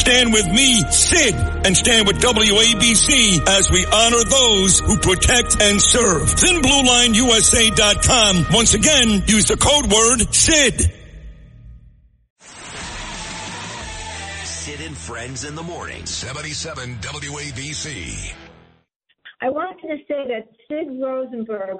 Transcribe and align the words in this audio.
Stand 0.00 0.32
with 0.32 0.48
me, 0.48 0.80
Sid, 0.90 1.34
and 1.66 1.76
stand 1.76 2.06
with 2.06 2.22
WABC 2.22 3.46
as 3.46 3.70
we 3.70 3.84
honor 3.84 4.24
those 4.24 4.80
who 4.80 4.96
protect 4.96 5.60
and 5.60 5.78
serve. 5.78 6.22
ThinBlueLineUSA.com. 6.22 8.46
Once 8.50 8.72
again, 8.72 9.22
use 9.26 9.44
the 9.44 9.58
code 9.58 9.92
word 9.92 10.22
SID. 10.34 10.90
Sid 14.42 14.80
and 14.80 14.96
Friends 14.96 15.44
in 15.44 15.54
the 15.54 15.62
Morning. 15.62 16.06
77 16.06 16.96
WABC. 17.02 18.32
I 19.42 19.50
wanted 19.50 19.82
to 19.82 19.98
say 20.08 20.26
that 20.28 20.48
Sid 20.66 20.98
Rosenberg, 20.98 21.76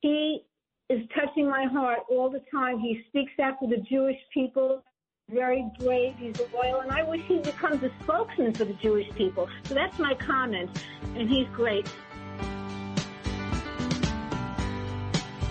he 0.00 0.44
is 0.88 1.00
touching 1.12 1.50
my 1.50 1.66
heart 1.72 2.04
all 2.08 2.30
the 2.30 2.42
time. 2.54 2.78
He 2.78 3.02
speaks 3.08 3.32
out 3.42 3.58
for 3.58 3.68
the 3.68 3.78
Jewish 3.90 4.20
people 4.32 4.84
very 5.28 5.70
brave, 5.78 6.14
he's 6.18 6.40
loyal, 6.54 6.80
and 6.80 6.90
I 6.90 7.02
wish 7.02 7.20
he 7.26 7.38
becomes 7.38 7.82
a 7.82 7.90
spokesman 8.02 8.54
for 8.54 8.64
the 8.64 8.72
Jewish 8.74 9.10
people. 9.14 9.46
So 9.64 9.74
that's 9.74 9.98
my 9.98 10.14
comment, 10.14 10.70
and 11.14 11.28
he's 11.28 11.46
great. 11.48 11.86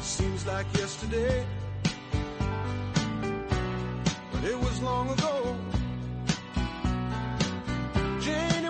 Seems 0.02 0.48
like 0.48 0.66
yesterday, 0.76 1.46
but 4.32 4.44
it 4.44 4.58
was 4.58 4.82
long 4.82 5.12
ago. 5.12 5.56
Jane, 8.20 8.66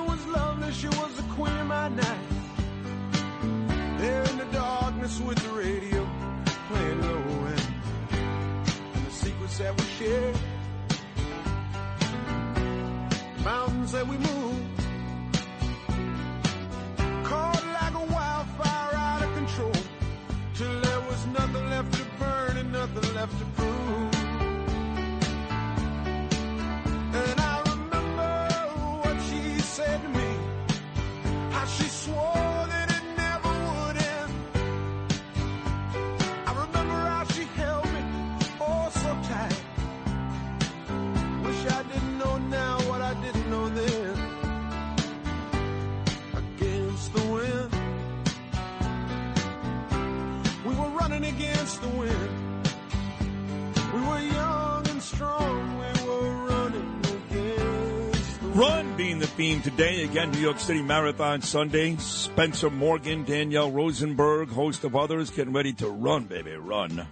theme 59.37 59.61
today. 59.61 60.03
Again, 60.03 60.31
New 60.31 60.39
York 60.39 60.59
City 60.59 60.81
Marathon 60.81 61.43
Sunday. 61.43 61.95
Spencer 61.97 62.71
Morgan, 62.71 63.23
Danielle 63.23 63.69
Rosenberg, 63.69 64.49
host 64.49 64.83
of 64.83 64.95
others, 64.95 65.29
getting 65.29 65.53
ready 65.53 65.73
to 65.73 65.89
run, 65.89 66.23
baby, 66.23 66.55
run. 66.55 67.05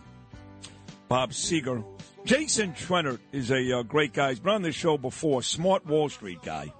Bob 1.07 1.29
Seger. 1.29 1.85
Jason 2.25 2.73
Trennert 2.73 3.19
is 3.31 3.51
a 3.51 3.77
uh, 3.77 3.83
great 3.83 4.11
guy. 4.11 4.29
He's 4.29 4.39
been 4.39 4.53
on 4.53 4.63
this 4.63 4.73
show 4.73 4.97
before. 4.97 5.43
Smart 5.43 5.85
Wall 5.85 6.09
Street 6.09 6.39
guy. 6.43 6.73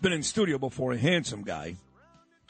Been 0.00 0.14
in 0.14 0.22
studio 0.22 0.56
before. 0.56 0.92
A 0.92 0.96
handsome 0.96 1.42
guy. 1.42 1.76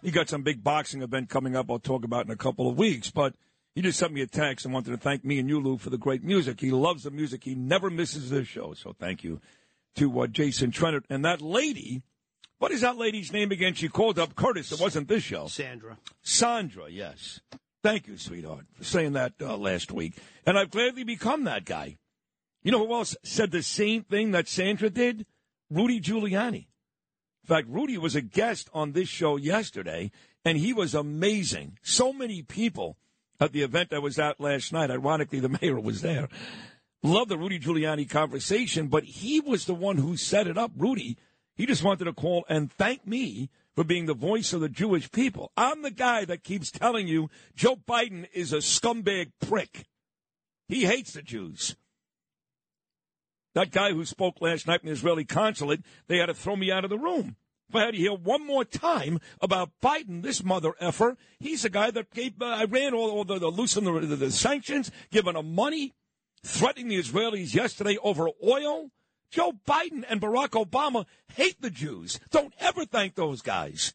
He 0.00 0.12
got 0.12 0.28
some 0.28 0.44
big 0.44 0.62
boxing 0.62 1.02
event 1.02 1.28
coming 1.28 1.56
up. 1.56 1.68
I'll 1.68 1.80
talk 1.80 2.04
about 2.04 2.26
in 2.26 2.30
a 2.30 2.36
couple 2.36 2.70
of 2.70 2.78
weeks. 2.78 3.10
But 3.10 3.34
he 3.74 3.82
just 3.82 3.98
sent 3.98 4.12
me 4.12 4.20
a 4.20 4.28
text 4.28 4.64
and 4.64 4.72
wanted 4.72 4.92
to 4.92 4.98
thank 4.98 5.24
me 5.24 5.40
and 5.40 5.48
you, 5.48 5.58
Lou, 5.58 5.78
for 5.78 5.90
the 5.90 5.98
great 5.98 6.22
music. 6.22 6.60
He 6.60 6.70
loves 6.70 7.02
the 7.02 7.10
music. 7.10 7.42
He 7.42 7.56
never 7.56 7.90
misses 7.90 8.30
this 8.30 8.46
show. 8.46 8.72
So 8.74 8.94
thank 8.96 9.24
you 9.24 9.40
to 9.96 10.20
uh, 10.20 10.26
Jason 10.26 10.70
Trennert 10.70 11.04
and 11.08 11.24
that 11.24 11.40
lady. 11.40 12.02
What 12.58 12.72
is 12.72 12.80
that 12.80 12.96
lady's 12.96 13.32
name 13.32 13.50
again? 13.50 13.74
She 13.74 13.88
called 13.88 14.18
up 14.18 14.34
Curtis. 14.34 14.72
It 14.72 14.80
wasn't 14.80 15.08
this 15.08 15.22
show. 15.22 15.48
Sandra. 15.48 15.98
Sandra, 16.22 16.88
yes. 16.88 17.40
Thank 17.82 18.06
you, 18.06 18.16
sweetheart, 18.16 18.64
for 18.72 18.84
saying 18.84 19.12
that 19.12 19.34
uh, 19.40 19.56
last 19.56 19.92
week. 19.92 20.14
And 20.46 20.58
I've 20.58 20.70
gladly 20.70 21.04
become 21.04 21.44
that 21.44 21.64
guy. 21.64 21.98
You 22.62 22.72
know 22.72 22.86
who 22.86 22.94
else 22.94 23.14
said 23.22 23.50
the 23.50 23.62
same 23.62 24.04
thing 24.04 24.30
that 24.30 24.48
Sandra 24.48 24.88
did? 24.88 25.26
Rudy 25.70 26.00
Giuliani. 26.00 26.66
In 27.44 27.46
fact, 27.46 27.68
Rudy 27.68 27.98
was 27.98 28.16
a 28.16 28.22
guest 28.22 28.70
on 28.72 28.92
this 28.92 29.08
show 29.08 29.36
yesterday, 29.36 30.10
and 30.46 30.56
he 30.56 30.72
was 30.72 30.94
amazing. 30.94 31.78
So 31.82 32.10
many 32.10 32.40
people 32.42 32.96
at 33.38 33.52
the 33.52 33.60
event 33.60 33.92
I 33.92 33.98
was 33.98 34.18
at 34.18 34.40
last 34.40 34.72
night. 34.72 34.90
Ironically, 34.90 35.40
the 35.40 35.58
mayor 35.60 35.78
was 35.78 36.00
there. 36.00 36.28
Love 37.04 37.28
the 37.28 37.36
Rudy 37.36 37.58
Giuliani 37.58 38.08
conversation, 38.08 38.88
but 38.88 39.04
he 39.04 39.38
was 39.38 39.66
the 39.66 39.74
one 39.74 39.98
who 39.98 40.16
set 40.16 40.46
it 40.46 40.56
up. 40.56 40.72
Rudy, 40.74 41.18
he 41.54 41.66
just 41.66 41.84
wanted 41.84 42.06
to 42.06 42.14
call 42.14 42.46
and 42.48 42.72
thank 42.72 43.06
me 43.06 43.50
for 43.74 43.84
being 43.84 44.06
the 44.06 44.14
voice 44.14 44.54
of 44.54 44.62
the 44.62 44.70
Jewish 44.70 45.12
people. 45.12 45.52
I'm 45.54 45.82
the 45.82 45.90
guy 45.90 46.24
that 46.24 46.42
keeps 46.42 46.70
telling 46.70 47.06
you 47.06 47.28
Joe 47.54 47.76
Biden 47.76 48.26
is 48.32 48.54
a 48.54 48.58
scumbag 48.58 49.32
prick. 49.46 49.84
He 50.66 50.86
hates 50.86 51.12
the 51.12 51.20
Jews. 51.20 51.76
That 53.54 53.70
guy 53.70 53.92
who 53.92 54.06
spoke 54.06 54.40
last 54.40 54.66
night 54.66 54.80
in 54.80 54.86
the 54.86 54.92
Israeli 54.92 55.26
consulate, 55.26 55.82
they 56.08 56.16
had 56.16 56.26
to 56.26 56.34
throw 56.34 56.56
me 56.56 56.72
out 56.72 56.84
of 56.84 56.90
the 56.90 56.98
room. 56.98 57.36
If 57.68 57.76
I 57.76 57.84
had 57.84 57.90
to 57.90 57.98
hear 57.98 58.14
one 58.14 58.46
more 58.46 58.64
time 58.64 59.18
about 59.42 59.72
Biden, 59.82 60.22
this 60.22 60.42
mother 60.42 60.72
effer, 60.80 61.18
he's 61.38 61.64
the 61.64 61.68
guy 61.68 61.90
that 61.90 62.14
gave 62.14 62.40
uh, 62.40 62.46
Iran 62.62 62.94
all, 62.94 63.10
all 63.10 63.24
the, 63.24 63.38
the 63.38 63.48
loosen 63.48 63.84
the, 63.84 63.92
the, 64.00 64.16
the 64.16 64.32
sanctions, 64.32 64.90
giving 65.10 65.34
them 65.34 65.54
money, 65.54 65.92
threatening 66.44 66.88
the 66.88 66.98
Israelis 66.98 67.54
yesterday 67.54 67.96
over 68.02 68.28
oil. 68.44 68.90
Joe 69.30 69.52
Biden 69.66 70.04
and 70.08 70.20
Barack 70.20 70.50
Obama 70.50 71.06
hate 71.34 71.60
the 71.60 71.70
Jews. 71.70 72.20
Don't 72.30 72.54
ever 72.60 72.84
thank 72.84 73.16
those 73.16 73.42
guys. 73.42 73.92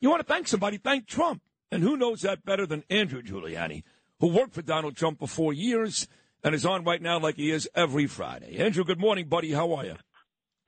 You 0.00 0.08
want 0.08 0.26
to 0.26 0.32
thank 0.32 0.48
somebody, 0.48 0.78
thank 0.78 1.06
Trump. 1.06 1.42
And 1.70 1.82
who 1.82 1.96
knows 1.96 2.22
that 2.22 2.44
better 2.44 2.64
than 2.64 2.84
Andrew 2.88 3.22
Giuliani, 3.22 3.82
who 4.20 4.28
worked 4.28 4.54
for 4.54 4.62
Donald 4.62 4.96
Trump 4.96 5.18
for 5.18 5.28
four 5.28 5.52
years 5.52 6.06
and 6.44 6.54
is 6.54 6.64
on 6.64 6.84
right 6.84 7.02
now 7.02 7.18
like 7.18 7.36
he 7.36 7.50
is 7.50 7.68
every 7.74 8.06
Friday. 8.06 8.58
Andrew, 8.58 8.84
good 8.84 9.00
morning, 9.00 9.28
buddy. 9.28 9.52
How 9.52 9.74
are 9.74 9.84
you? 9.84 9.96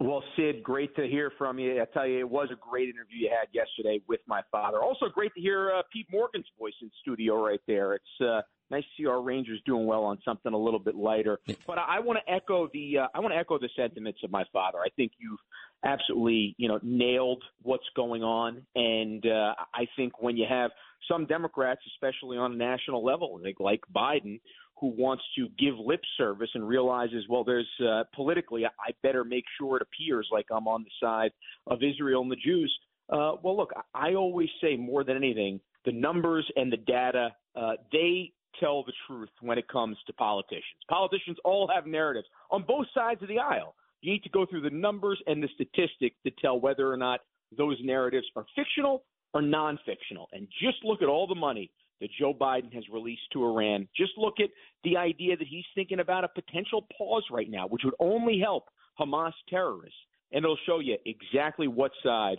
Well, 0.00 0.22
Sid, 0.36 0.62
great 0.62 0.94
to 0.96 1.06
hear 1.06 1.32
from 1.38 1.58
you. 1.58 1.80
I 1.80 1.84
tell 1.86 2.06
you, 2.06 2.18
it 2.20 2.28
was 2.28 2.48
a 2.52 2.56
great 2.56 2.88
interview 2.88 3.18
you 3.18 3.30
had 3.30 3.48
yesterday 3.52 4.00
with 4.06 4.20
my 4.26 4.42
father. 4.50 4.82
Also, 4.82 5.06
great 5.12 5.34
to 5.34 5.40
hear 5.40 5.72
uh, 5.72 5.82
Pete 5.92 6.06
Morgan's 6.10 6.46
voice 6.58 6.74
in 6.82 6.90
studio 7.00 7.44
right 7.44 7.60
there. 7.66 7.94
It's 7.94 8.20
uh, 8.20 8.42
nice 8.70 8.82
to 8.82 9.02
see 9.02 9.06
our 9.06 9.22
Rangers 9.22 9.60
doing 9.66 9.86
well 9.86 10.04
on 10.04 10.18
something 10.24 10.52
a 10.52 10.58
little 10.58 10.80
bit 10.80 10.94
lighter. 10.94 11.38
But 11.66 11.78
I, 11.78 11.96
I 11.96 12.00
want 12.00 12.18
to 12.24 12.32
echo 12.32 12.68
the 12.72 12.98
uh, 12.98 13.06
I 13.14 13.20
want 13.20 13.32
to 13.32 13.38
echo 13.38 13.58
the 13.58 13.68
sentiments 13.76 14.20
of 14.24 14.30
my 14.30 14.44
father. 14.52 14.78
I 14.78 14.88
think 14.96 15.12
you've 15.18 15.38
absolutely 15.84 16.54
you 16.58 16.68
know 16.68 16.78
nailed 16.82 17.42
what's 17.62 17.88
going 17.96 18.22
on, 18.22 18.62
and 18.74 19.24
uh, 19.26 19.54
I 19.74 19.86
think 19.96 20.20
when 20.20 20.36
you 20.36 20.46
have 20.48 20.70
some 21.10 21.26
Democrats, 21.26 21.80
especially 21.94 22.36
on 22.36 22.52
a 22.52 22.56
national 22.56 23.04
level, 23.04 23.40
like 23.42 23.60
like 23.60 23.80
Biden, 23.94 24.40
who 24.80 24.88
wants 24.88 25.22
to 25.36 25.48
give 25.58 25.74
lip 25.78 26.00
service 26.16 26.50
and 26.54 26.66
realizes, 26.66 27.24
well, 27.28 27.44
there's 27.44 27.68
uh, 27.80 28.04
politically, 28.14 28.64
I 28.64 28.92
better 29.02 29.24
make 29.24 29.44
sure 29.58 29.76
it 29.76 29.82
appears 29.82 30.28
like 30.30 30.46
I'm 30.50 30.68
on 30.68 30.84
the 30.84 30.90
side 31.00 31.30
of 31.66 31.78
Israel 31.82 32.22
and 32.22 32.30
the 32.30 32.36
Jews. 32.36 32.76
Uh, 33.10 33.32
well, 33.42 33.56
look, 33.56 33.72
I 33.94 34.14
always 34.14 34.48
say 34.60 34.76
more 34.76 35.02
than 35.02 35.16
anything, 35.16 35.60
the 35.84 35.92
numbers 35.92 36.50
and 36.56 36.70
the 36.70 36.76
data, 36.76 37.30
uh, 37.56 37.72
they 37.90 38.32
tell 38.60 38.84
the 38.84 38.92
truth 39.06 39.30
when 39.40 39.58
it 39.58 39.68
comes 39.68 39.96
to 40.06 40.12
politicians. 40.14 40.80
Politicians 40.88 41.36
all 41.44 41.70
have 41.72 41.86
narratives 41.86 42.26
on 42.50 42.64
both 42.66 42.86
sides 42.94 43.22
of 43.22 43.28
the 43.28 43.38
aisle. 43.38 43.74
You 44.00 44.12
need 44.12 44.22
to 44.22 44.30
go 44.30 44.46
through 44.46 44.62
the 44.62 44.70
numbers 44.70 45.20
and 45.26 45.42
the 45.42 45.48
statistics 45.54 46.16
to 46.24 46.32
tell 46.40 46.60
whether 46.60 46.92
or 46.92 46.96
not 46.96 47.20
those 47.56 47.78
narratives 47.82 48.26
are 48.36 48.46
fictional 48.54 49.04
or 49.34 49.42
non 49.42 49.78
fictional. 49.84 50.28
And 50.32 50.46
just 50.62 50.78
look 50.84 51.02
at 51.02 51.08
all 51.08 51.26
the 51.26 51.34
money 51.34 51.70
that 52.00 52.10
Joe 52.18 52.32
Biden 52.32 52.72
has 52.74 52.84
released 52.92 53.22
to 53.32 53.44
Iran. 53.44 53.88
Just 53.96 54.12
look 54.16 54.34
at 54.40 54.50
the 54.84 54.96
idea 54.96 55.36
that 55.36 55.48
he's 55.48 55.64
thinking 55.74 56.00
about 56.00 56.24
a 56.24 56.28
potential 56.28 56.86
pause 56.96 57.24
right 57.30 57.50
now, 57.50 57.66
which 57.66 57.82
would 57.84 57.94
only 57.98 58.38
help 58.38 58.64
Hamas 59.00 59.32
terrorists, 59.48 59.98
and 60.32 60.44
it'll 60.44 60.58
show 60.66 60.80
you 60.80 60.96
exactly 61.06 61.68
what 61.68 61.92
side 62.02 62.38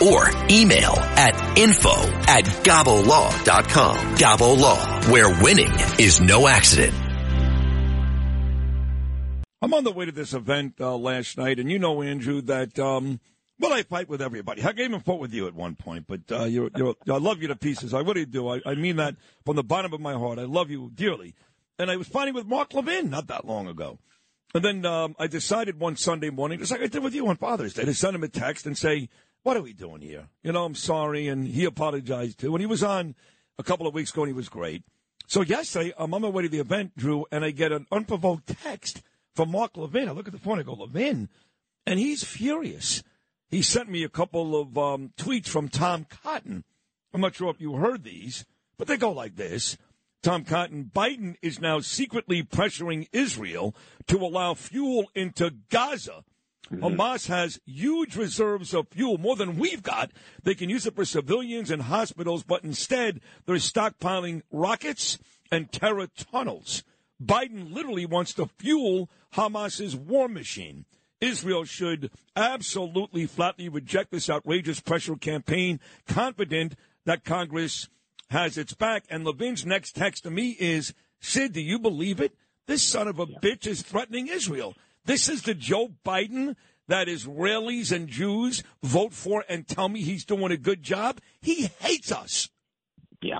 or 0.00 0.30
email 0.50 0.94
at 1.16 1.58
info 1.58 1.90
at 1.90 2.44
gabolaw.com. 2.64 3.96
Gabo 4.16 4.58
Law, 4.58 5.00
where 5.10 5.42
winning 5.42 5.72
is 5.98 6.20
no 6.20 6.46
accident. 6.46 6.94
I'm 9.62 9.74
on 9.74 9.84
the 9.84 9.92
way 9.92 10.06
to 10.06 10.12
this 10.12 10.32
event 10.32 10.74
uh, 10.80 10.96
last 10.96 11.36
night, 11.36 11.58
and 11.58 11.70
you 11.70 11.78
know, 11.78 12.00
Andrew, 12.02 12.40
that 12.42 12.78
um, 12.78 13.20
well, 13.60 13.74
I 13.74 13.82
fight 13.82 14.08
with 14.08 14.22
everybody. 14.22 14.62
I 14.62 14.70
even 14.70 15.00
fought 15.00 15.20
with 15.20 15.34
you 15.34 15.46
at 15.46 15.54
one 15.54 15.74
point, 15.74 16.06
but 16.08 16.20
uh, 16.32 16.44
you're, 16.44 16.70
you're, 16.74 16.94
I 17.10 17.18
love 17.18 17.42
you 17.42 17.48
to 17.48 17.56
pieces. 17.56 17.92
I 17.92 18.00
really 18.00 18.24
do. 18.24 18.48
I, 18.48 18.60
I 18.64 18.74
mean 18.74 18.96
that 18.96 19.16
from 19.44 19.56
the 19.56 19.62
bottom 19.62 19.92
of 19.92 20.00
my 20.00 20.14
heart. 20.14 20.38
I 20.38 20.44
love 20.44 20.70
you 20.70 20.90
dearly. 20.94 21.34
And 21.78 21.90
I 21.90 21.96
was 21.96 22.08
fighting 22.08 22.32
with 22.32 22.46
Mark 22.46 22.72
Levin 22.72 23.10
not 23.10 23.26
that 23.26 23.46
long 23.46 23.68
ago. 23.68 23.98
And 24.54 24.64
then 24.64 24.86
um, 24.86 25.14
I 25.18 25.26
decided 25.26 25.78
one 25.78 25.96
Sunday 25.96 26.30
morning, 26.30 26.58
just 26.58 26.72
like 26.72 26.80
I 26.80 26.86
did 26.86 27.02
with 27.02 27.14
you 27.14 27.28
on 27.28 27.36
Father's 27.36 27.74
Day, 27.74 27.84
to 27.84 27.94
send 27.94 28.16
him 28.16 28.24
a 28.24 28.28
text 28.28 28.66
and 28.66 28.76
say, 28.76 29.10
what 29.42 29.56
are 29.56 29.62
we 29.62 29.72
doing 29.72 30.02
here? 30.02 30.28
You 30.42 30.52
know, 30.52 30.64
I'm 30.64 30.74
sorry. 30.74 31.28
And 31.28 31.46
he 31.46 31.64
apologized 31.64 32.38
too. 32.40 32.54
And 32.54 32.60
he 32.60 32.66
was 32.66 32.82
on 32.82 33.14
a 33.58 33.62
couple 33.62 33.86
of 33.86 33.94
weeks 33.94 34.12
ago 34.12 34.22
and 34.22 34.28
he 34.28 34.34
was 34.34 34.48
great. 34.48 34.82
So 35.26 35.42
yesterday, 35.42 35.92
I'm 35.96 36.12
on 36.12 36.22
my 36.22 36.28
way 36.28 36.42
to 36.42 36.48
the 36.48 36.58
event, 36.58 36.96
Drew, 36.96 37.24
and 37.30 37.44
I 37.44 37.52
get 37.52 37.72
an 37.72 37.86
unprovoked 37.92 38.48
text 38.62 39.02
from 39.34 39.52
Mark 39.52 39.76
Levin. 39.76 40.08
I 40.08 40.12
look 40.12 40.26
at 40.26 40.32
the 40.32 40.40
phone, 40.40 40.58
I 40.58 40.62
go, 40.62 40.72
Levin. 40.72 41.28
And 41.86 42.00
he's 42.00 42.24
furious. 42.24 43.02
He 43.48 43.62
sent 43.62 43.88
me 43.88 44.02
a 44.02 44.08
couple 44.08 44.60
of 44.60 44.76
um, 44.76 45.12
tweets 45.16 45.48
from 45.48 45.68
Tom 45.68 46.04
Cotton. 46.04 46.64
I'm 47.14 47.20
not 47.20 47.34
sure 47.34 47.50
if 47.50 47.60
you 47.60 47.74
heard 47.74 48.04
these, 48.04 48.44
but 48.76 48.88
they 48.88 48.96
go 48.96 49.12
like 49.12 49.36
this. 49.36 49.76
Tom 50.22 50.44
Cotton, 50.44 50.90
Biden 50.92 51.36
is 51.42 51.60
now 51.60 51.80
secretly 51.80 52.42
pressuring 52.42 53.08
Israel 53.12 53.74
to 54.08 54.18
allow 54.18 54.54
fuel 54.54 55.10
into 55.14 55.50
Gaza 55.70 56.24
Mm-hmm. 56.72 56.84
Hamas 56.84 57.26
has 57.26 57.60
huge 57.66 58.16
reserves 58.16 58.72
of 58.74 58.88
fuel, 58.88 59.18
more 59.18 59.36
than 59.36 59.58
we've 59.58 59.82
got. 59.82 60.12
They 60.42 60.54
can 60.54 60.70
use 60.70 60.86
it 60.86 60.94
for 60.94 61.04
civilians 61.04 61.70
and 61.70 61.82
hospitals, 61.82 62.44
but 62.44 62.64
instead 62.64 63.20
they're 63.46 63.56
stockpiling 63.56 64.42
rockets 64.52 65.18
and 65.50 65.72
terror 65.72 66.06
tunnels. 66.06 66.84
Biden 67.22 67.72
literally 67.72 68.06
wants 68.06 68.32
to 68.34 68.46
fuel 68.58 69.10
Hamas's 69.34 69.96
war 69.96 70.28
machine. 70.28 70.84
Israel 71.20 71.64
should 71.64 72.10
absolutely 72.34 73.26
flatly 73.26 73.68
reject 73.68 74.10
this 74.10 74.30
outrageous 74.30 74.80
pressure 74.80 75.16
campaign, 75.16 75.80
confident 76.06 76.76
that 77.04 77.24
Congress 77.24 77.88
has 78.30 78.56
its 78.56 78.72
back. 78.72 79.04
And 79.10 79.26
Levin's 79.26 79.66
next 79.66 79.96
text 79.96 80.22
to 80.22 80.30
me 80.30 80.56
is, 80.58 80.94
Sid, 81.20 81.52
do 81.52 81.60
you 81.60 81.78
believe 81.78 82.20
it? 82.20 82.34
This 82.66 82.82
son 82.82 83.08
of 83.08 83.18
a 83.18 83.26
bitch 83.26 83.66
is 83.66 83.82
threatening 83.82 84.28
Israel. 84.28 84.74
This 85.04 85.28
is 85.28 85.42
the 85.42 85.54
Joe 85.54 85.90
Biden 86.04 86.56
that 86.88 87.06
Israelis 87.06 87.92
and 87.92 88.08
Jews 88.08 88.62
vote 88.82 89.12
for 89.12 89.44
and 89.48 89.66
tell 89.66 89.88
me 89.88 90.02
he's 90.02 90.24
doing 90.24 90.52
a 90.52 90.56
good 90.56 90.82
job. 90.82 91.20
He 91.40 91.70
hates 91.80 92.12
us. 92.12 92.48
Yeah. 93.22 93.38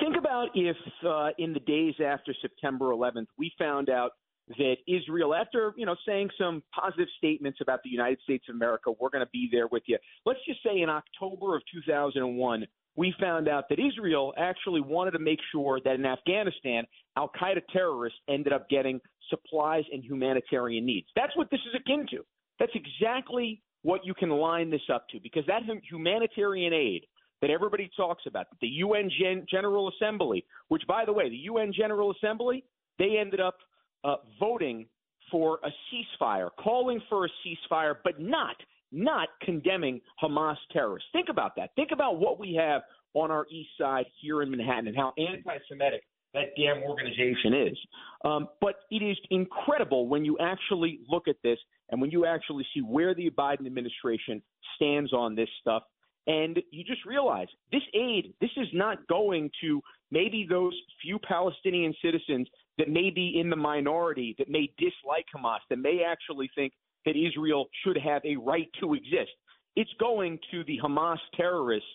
Think 0.00 0.16
about 0.18 0.48
if 0.54 0.76
uh, 1.06 1.28
in 1.38 1.52
the 1.52 1.60
days 1.60 1.94
after 2.04 2.34
September 2.42 2.86
11th, 2.86 3.26
we 3.38 3.52
found 3.58 3.88
out 3.88 4.12
that 4.58 4.76
Israel, 4.86 5.34
after 5.34 5.72
you 5.76 5.86
know 5.86 5.96
saying 6.06 6.30
some 6.38 6.62
positive 6.78 7.08
statements 7.16 7.60
about 7.62 7.80
the 7.82 7.90
United 7.90 8.18
States 8.22 8.44
of 8.48 8.54
America, 8.54 8.92
we're 9.00 9.08
going 9.08 9.24
to 9.24 9.30
be 9.32 9.48
there 9.50 9.66
with 9.68 9.84
you. 9.86 9.98
Let's 10.26 10.40
just 10.46 10.62
say 10.62 10.80
in 10.80 10.90
October 10.90 11.56
of 11.56 11.62
2001, 11.72 12.66
we 12.96 13.14
found 13.20 13.48
out 13.48 13.68
that 13.68 13.78
Israel 13.78 14.32
actually 14.36 14.80
wanted 14.80 15.12
to 15.12 15.18
make 15.18 15.40
sure 15.50 15.80
that 15.84 15.94
in 15.94 16.06
Afghanistan, 16.06 16.84
Al 17.16 17.30
Qaeda 17.40 17.60
terrorists 17.72 18.18
ended 18.28 18.52
up 18.52 18.68
getting 18.68 19.00
supplies 19.30 19.84
and 19.92 20.02
humanitarian 20.02 20.86
needs. 20.86 21.08
That's 21.16 21.36
what 21.36 21.50
this 21.50 21.60
is 21.68 21.80
akin 21.80 22.06
to. 22.10 22.24
That's 22.58 22.72
exactly 22.74 23.62
what 23.82 24.04
you 24.04 24.14
can 24.14 24.30
line 24.30 24.70
this 24.70 24.88
up 24.92 25.08
to 25.10 25.20
because 25.20 25.44
that 25.46 25.62
humanitarian 25.88 26.72
aid 26.72 27.04
that 27.42 27.50
everybody 27.50 27.90
talks 27.96 28.22
about, 28.26 28.46
the 28.60 28.68
UN 28.68 29.10
Gen- 29.20 29.44
General 29.50 29.90
Assembly, 29.90 30.44
which, 30.68 30.82
by 30.88 31.04
the 31.04 31.12
way, 31.12 31.28
the 31.28 31.36
UN 31.36 31.72
General 31.72 32.12
Assembly, 32.12 32.64
they 32.98 33.18
ended 33.18 33.40
up 33.40 33.56
uh, 34.04 34.16
voting 34.40 34.86
for 35.30 35.58
a 35.64 35.70
ceasefire, 35.90 36.48
calling 36.58 37.02
for 37.08 37.26
a 37.26 37.28
ceasefire, 37.44 37.96
but 38.04 38.20
not 38.20 38.56
not 38.94 39.28
condemning 39.42 40.00
Hamas 40.22 40.56
terrorists. 40.72 41.08
Think 41.12 41.28
about 41.28 41.56
that. 41.56 41.70
Think 41.76 41.90
about 41.92 42.18
what 42.18 42.38
we 42.38 42.54
have 42.54 42.82
on 43.14 43.30
our 43.30 43.46
east 43.50 43.70
side 43.78 44.06
here 44.20 44.42
in 44.42 44.50
Manhattan 44.50 44.88
and 44.88 44.96
how 44.96 45.12
anti-Semitic 45.18 46.02
that 46.34 46.48
damn 46.56 46.82
organization 46.82 47.54
is. 47.54 47.78
Um, 48.24 48.48
but 48.60 48.80
it 48.90 49.02
is 49.02 49.16
incredible 49.30 50.08
when 50.08 50.24
you 50.24 50.36
actually 50.40 50.98
look 51.08 51.28
at 51.28 51.36
this 51.44 51.58
and 51.90 52.00
when 52.00 52.10
you 52.10 52.26
actually 52.26 52.66
see 52.74 52.80
where 52.80 53.14
the 53.14 53.30
Biden 53.30 53.66
administration 53.66 54.42
stands 54.74 55.12
on 55.12 55.34
this 55.34 55.48
stuff. 55.60 55.84
And 56.26 56.58
you 56.70 56.84
just 56.84 57.04
realize 57.04 57.48
this 57.70 57.82
aid, 57.94 58.34
this 58.40 58.50
is 58.56 58.66
not 58.72 59.06
going 59.08 59.50
to 59.60 59.80
maybe 60.10 60.46
those 60.48 60.72
few 61.02 61.18
Palestinian 61.18 61.94
citizens 62.02 62.48
that 62.78 62.88
may 62.88 63.10
be 63.10 63.38
in 63.38 63.50
the 63.50 63.56
minority, 63.56 64.34
that 64.38 64.48
may 64.48 64.72
dislike 64.78 65.26
Hamas, 65.36 65.58
that 65.70 65.78
may 65.78 66.02
actually 66.04 66.50
think 66.54 66.72
that 67.04 67.16
Israel 67.16 67.66
should 67.84 67.98
have 67.98 68.22
a 68.24 68.36
right 68.36 68.68
to 68.80 68.94
exist. 68.94 69.30
It's 69.76 69.90
going 69.98 70.38
to 70.50 70.64
the 70.64 70.78
Hamas 70.82 71.18
terrorists 71.36 71.88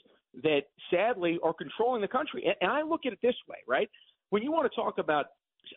that 0.44 0.64
sadly 0.92 1.40
are 1.44 1.54
controlling 1.54 2.02
the 2.02 2.08
country. 2.08 2.46
And 2.62 2.70
I 2.70 2.82
look 2.82 3.02
at 3.06 3.14
it 3.14 3.20
this 3.22 3.36
way, 3.48 3.58
right? 3.68 3.90
when 4.30 4.44
you 4.44 4.52
want 4.52 4.72
to 4.72 4.76
talk 4.76 4.98
about 4.98 5.28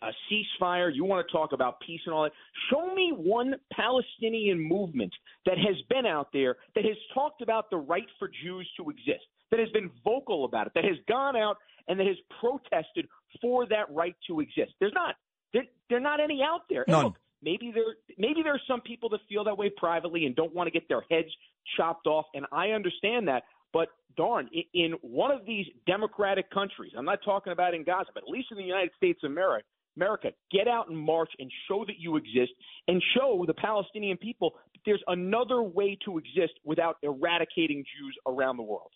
a 0.01 0.11
ceasefire, 0.31 0.95
you 0.95 1.05
want 1.05 1.27
to 1.27 1.33
talk 1.33 1.53
about 1.53 1.81
peace 1.81 2.01
and 2.07 2.15
all 2.15 2.23
that. 2.23 2.33
Show 2.71 2.95
me 2.95 3.13
one 3.15 3.55
Palestinian 3.73 4.59
movement 4.59 5.13
that 5.45 5.59
has 5.59 5.77
been 5.91 6.07
out 6.07 6.29
there 6.33 6.57
that 6.75 6.85
has 6.85 6.97
talked 7.13 7.43
about 7.43 7.69
the 7.71 7.77
right 7.77 8.07
for 8.19 8.31
Jews 8.43 8.69
to 8.79 8.89
exist, 8.91 9.25
that 9.51 9.61
has 9.61 9.69
been 9.71 9.91
vocal 10.05 10.45
about 10.45 10.67
it, 10.67 10.73
that 10.75 10.85
has 10.85 10.97
gone 11.09 11.37
out 11.37 11.57
and 11.89 11.99
that 11.99 12.07
has 12.07 12.17
protested 12.41 13.07
for 13.41 13.67
that 13.67 13.91
right 13.91 14.15
to 14.29 14.41
exist. 14.41 14.73
There's 14.81 14.95
not. 14.95 15.17
There, 15.53 15.65
there 15.91 15.99
are 15.99 16.01
not 16.01 16.21
any 16.21 16.41
out 16.43 16.63
there. 16.71 16.85
None. 16.89 17.05
Look, 17.05 17.15
maybe 17.43 17.73
there 17.75 17.95
maybe 18.19 18.43
there 18.43 18.55
are 18.55 18.61
some 18.69 18.81
people 18.81 19.09
that 19.11 19.21
feel 19.29 19.45
that 19.45 19.57
way 19.57 19.71
privately 19.77 20.27
and 20.27 20.35
don't 20.35 20.55
want 20.55 20.67
to 20.67 20.71
get 20.71 20.89
their 20.89 21.03
heads 21.11 21.29
chopped 21.77 22.07
off, 22.07 22.27
and 22.35 22.47
I 22.53 22.69
understand 22.69 23.29
that. 23.29 23.45
But 23.73 23.89
darn, 24.17 24.49
in 24.75 24.93
one 25.01 25.31
of 25.31 25.47
these 25.47 25.67
democratic 25.87 26.51
countries, 26.51 26.93
I'm 26.97 27.07
not 27.07 27.21
talking 27.25 27.53
about 27.53 27.75
in 27.75 27.85
Gaza, 27.85 28.11
but 28.13 28.25
at 28.25 28.29
least 28.29 28.49
in 28.51 28.59
the 28.59 28.65
United 28.65 28.91
States 28.97 29.21
of 29.25 29.31
America, 29.31 29.65
America, 29.97 30.33
get 30.51 30.69
out 30.69 30.89
and 30.89 30.99
march 30.99 31.31
and 31.39 31.51
show 31.69 31.85
that 31.87 31.99
you 31.99 32.17
exist 32.17 32.53
and 32.89 33.03
show 33.17 33.45
the 33.47 33.55
Palestinian 33.55 34.17
people 34.17 34.55
that 34.73 34.81
there's 34.85 35.03
another 35.07 35.63
way 35.63 35.99
to 36.05 36.19
exist 36.19 36.53
without 36.65 36.97
eradicating 37.03 37.85
Jews 37.99 38.17
around 38.27 38.57
the 38.57 38.63
world. 38.63 38.91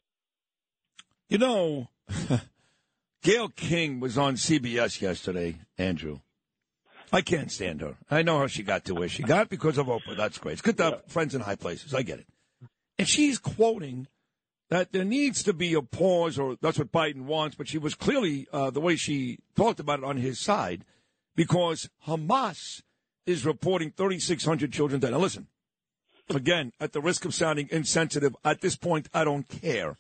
You 1.29 1.39
know, 1.39 1.89
Gayle 3.23 3.49
King 3.49 4.01
was 4.01 4.17
on 4.17 4.35
CBS 4.35 5.01
yesterday, 5.01 5.57
Andrew. 5.77 6.21
I 7.13 7.21
can't 7.23 7.51
stand 7.51 7.81
her. 7.81 7.97
I 8.11 8.23
know 8.23 8.39
how 8.39 8.47
she 8.47 8.63
got 8.63 8.85
to 8.87 8.95
where 8.95 9.09
she 9.09 9.23
got 9.35 9.49
because 9.49 9.79
of 9.79 9.87
Oprah. 9.87 10.17
That's 10.17 10.39
great. 10.39 10.55
It's 10.55 10.63
good 10.63 10.77
to 10.79 10.85
have 10.85 11.05
friends 11.07 11.35
in 11.35 11.41
high 11.41 11.57
places. 11.57 11.95
I 11.95 12.03
get 12.03 12.21
it. 12.21 12.27
And 12.99 13.09
she's 13.09 13.39
quoting 13.39 14.09
that 14.69 14.93
there 14.93 15.05
needs 15.05 15.43
to 15.45 15.53
be 15.53 15.75
a 15.75 15.83
pause, 15.83 16.39
or 16.39 16.57
that's 16.61 16.79
what 16.79 16.91
Biden 16.91 17.23
wants, 17.23 17.57
but 17.57 17.69
she 17.69 17.79
was 17.79 17.95
clearly, 17.95 18.49
uh, 18.53 18.71
the 18.71 18.81
way 18.81 18.97
she 18.97 19.39
talked 19.55 19.79
about 19.79 20.01
it, 20.01 20.05
on 20.05 20.17
his 20.17 20.41
side, 20.41 20.85
because 21.37 21.89
Hamas 22.07 22.83
is 23.27 23.45
reporting 23.45 23.93
3,600 23.97 24.73
children 24.73 25.01
dead. 25.01 25.13
Now, 25.13 25.19
listen, 25.19 25.47
again, 26.29 26.73
at 26.81 26.93
the 26.93 27.01
risk 27.01 27.25
of 27.25 27.35
sounding 27.35 27.69
insensitive, 27.71 28.35
at 28.45 28.61
this 28.61 28.77
point, 28.77 29.09
I 29.15 29.25
don't 29.25 29.49
care. 29.49 29.97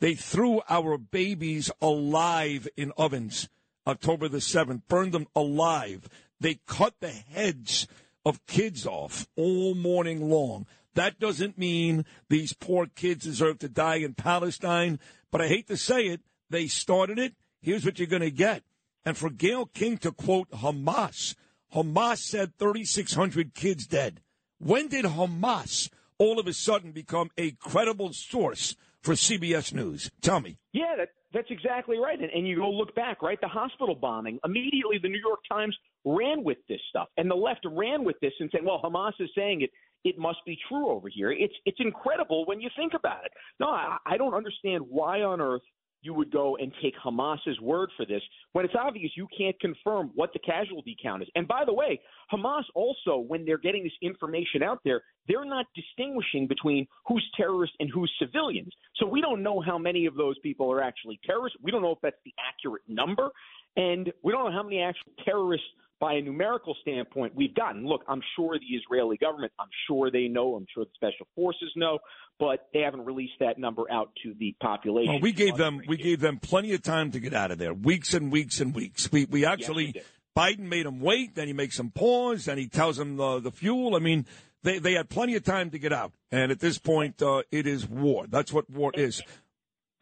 They 0.00 0.14
threw 0.14 0.60
our 0.68 0.98
babies 0.98 1.70
alive 1.80 2.68
in 2.76 2.92
ovens 2.96 3.48
October 3.86 4.28
the 4.28 4.38
7th, 4.38 4.82
burned 4.88 5.12
them 5.12 5.26
alive. 5.34 6.08
They 6.42 6.58
cut 6.66 6.94
the 6.98 7.08
heads 7.08 7.86
of 8.26 8.44
kids 8.46 8.84
off 8.84 9.28
all 9.36 9.76
morning 9.76 10.28
long. 10.28 10.66
That 10.94 11.20
doesn't 11.20 11.56
mean 11.56 12.04
these 12.28 12.52
poor 12.52 12.86
kids 12.86 13.24
deserve 13.24 13.60
to 13.60 13.68
die 13.68 13.96
in 13.96 14.14
Palestine, 14.14 14.98
but 15.30 15.40
I 15.40 15.46
hate 15.46 15.68
to 15.68 15.76
say 15.76 16.06
it, 16.06 16.20
they 16.50 16.66
started 16.66 17.20
it. 17.20 17.34
Here's 17.60 17.84
what 17.84 18.00
you're 18.00 18.08
going 18.08 18.22
to 18.22 18.32
get. 18.32 18.64
And 19.04 19.16
for 19.16 19.30
Gayle 19.30 19.66
King 19.66 19.98
to 19.98 20.10
quote 20.10 20.50
Hamas, 20.50 21.36
Hamas 21.72 22.18
said 22.18 22.58
3,600 22.58 23.54
kids 23.54 23.86
dead. 23.86 24.20
When 24.58 24.88
did 24.88 25.04
Hamas 25.04 25.90
all 26.18 26.40
of 26.40 26.48
a 26.48 26.52
sudden 26.52 26.90
become 26.90 27.30
a 27.38 27.52
credible 27.52 28.12
source 28.12 28.74
for 29.00 29.14
CBS 29.14 29.72
News? 29.72 30.10
Tell 30.20 30.40
me. 30.40 30.58
Yeah, 30.72 30.96
that, 30.98 31.10
that's 31.32 31.50
exactly 31.50 31.98
right. 31.98 32.20
And, 32.20 32.30
and 32.30 32.46
you 32.46 32.56
go 32.56 32.70
look 32.70 32.94
back, 32.94 33.22
right? 33.22 33.40
The 33.40 33.48
hospital 33.48 33.94
bombing. 33.94 34.38
Immediately, 34.44 34.98
the 35.02 35.08
New 35.08 35.20
York 35.20 35.40
Times 35.50 35.76
ran 36.04 36.44
with 36.44 36.58
this 36.68 36.80
stuff, 36.88 37.08
and 37.16 37.30
the 37.30 37.34
left 37.34 37.64
ran 37.64 38.04
with 38.04 38.16
this 38.20 38.32
and 38.40 38.50
saying, 38.52 38.64
"Well, 38.64 38.80
Hamas 38.82 39.12
is 39.20 39.30
saying 39.34 39.62
it. 39.62 39.70
It 40.04 40.18
must 40.18 40.38
be 40.46 40.58
true 40.68 40.88
over 40.90 41.08
here." 41.08 41.32
It's 41.32 41.54
it's 41.64 41.78
incredible 41.80 42.44
when 42.46 42.60
you 42.60 42.70
think 42.76 42.94
about 42.94 43.24
it. 43.24 43.32
No, 43.60 43.68
I, 43.68 43.98
I 44.06 44.16
don't 44.16 44.34
understand 44.34 44.84
why 44.88 45.22
on 45.22 45.40
earth 45.40 45.62
you 46.02 46.12
would 46.14 46.30
go 46.30 46.56
and 46.56 46.72
take 46.82 46.94
Hamas's 47.02 47.60
word 47.60 47.90
for 47.96 48.04
this 48.04 48.22
when 48.52 48.64
it's 48.64 48.74
obvious 48.78 49.12
you 49.16 49.28
can't 49.36 49.58
confirm 49.60 50.10
what 50.14 50.32
the 50.32 50.38
casualty 50.40 50.96
count 51.02 51.22
is. 51.22 51.28
And 51.34 51.48
by 51.48 51.64
the 51.64 51.72
way, 51.72 52.00
Hamas 52.32 52.64
also, 52.74 53.18
when 53.18 53.44
they're 53.44 53.58
getting 53.58 53.84
this 53.84 53.92
information 54.02 54.62
out 54.62 54.80
there, 54.84 55.02
they're 55.28 55.44
not 55.44 55.66
distinguishing 55.74 56.46
between 56.48 56.86
who's 57.06 57.24
terrorists 57.36 57.76
and 57.78 57.88
who's 57.92 58.12
civilians. 58.18 58.72
So 58.96 59.06
we 59.06 59.20
don't 59.20 59.42
know 59.42 59.60
how 59.60 59.78
many 59.78 60.06
of 60.06 60.16
those 60.16 60.38
people 60.40 60.70
are 60.72 60.82
actually 60.82 61.20
terrorists. 61.24 61.58
We 61.62 61.70
don't 61.70 61.82
know 61.82 61.92
if 61.92 61.98
that's 62.02 62.16
the 62.24 62.34
accurate 62.48 62.82
number. 62.88 63.30
And 63.76 64.12
we 64.22 64.32
don't 64.32 64.44
know 64.44 64.52
how 64.52 64.62
many 64.62 64.80
actual 64.80 65.12
terrorists 65.24 65.66
by 66.02 66.14
a 66.14 66.20
numerical 66.20 66.74
standpoint 66.82 67.32
we've 67.36 67.54
gotten. 67.54 67.86
Look, 67.86 68.02
I'm 68.08 68.20
sure 68.34 68.58
the 68.58 68.74
Israeli 68.76 69.16
government, 69.16 69.52
I'm 69.60 69.68
sure 69.86 70.10
they 70.10 70.26
know, 70.26 70.56
I'm 70.56 70.66
sure 70.74 70.84
the 70.84 70.90
special 70.96 71.28
forces 71.36 71.70
know, 71.76 72.00
but 72.40 72.68
they 72.74 72.80
haven't 72.80 73.04
released 73.04 73.34
that 73.38 73.56
number 73.56 73.84
out 73.88 74.10
to 74.24 74.34
the 74.36 74.54
population. 74.60 75.14
Oh, 75.14 75.18
we 75.22 75.30
gave 75.30 75.56
them 75.56 75.80
we 75.86 75.96
gave 75.96 76.18
them 76.18 76.38
plenty 76.38 76.74
of 76.74 76.82
time 76.82 77.12
to 77.12 77.20
get 77.20 77.34
out 77.34 77.52
of 77.52 77.58
there, 77.58 77.72
weeks 77.72 78.14
and 78.14 78.32
weeks 78.32 78.60
and 78.60 78.74
weeks. 78.74 79.12
We 79.12 79.26
we 79.26 79.46
actually 79.46 79.92
yes, 79.94 80.04
Biden 80.36 80.68
made 80.68 80.86
them 80.86 81.00
wait, 81.00 81.36
then 81.36 81.46
he 81.46 81.52
makes 81.52 81.76
them 81.76 81.90
pause, 81.90 82.46
then 82.46 82.58
he 82.58 82.66
tells 82.66 82.96
them 82.96 83.16
the, 83.16 83.38
the 83.38 83.52
fuel. 83.52 83.94
I 83.94 84.00
mean, 84.00 84.26
they 84.64 84.80
they 84.80 84.94
had 84.94 85.08
plenty 85.08 85.36
of 85.36 85.44
time 85.44 85.70
to 85.70 85.78
get 85.78 85.92
out, 85.92 86.12
and 86.32 86.50
at 86.50 86.58
this 86.58 86.78
point, 86.78 87.22
uh, 87.22 87.42
it 87.52 87.68
is 87.68 87.88
war. 87.88 88.26
That's 88.28 88.52
what 88.52 88.68
war 88.68 88.90
is. 88.94 89.22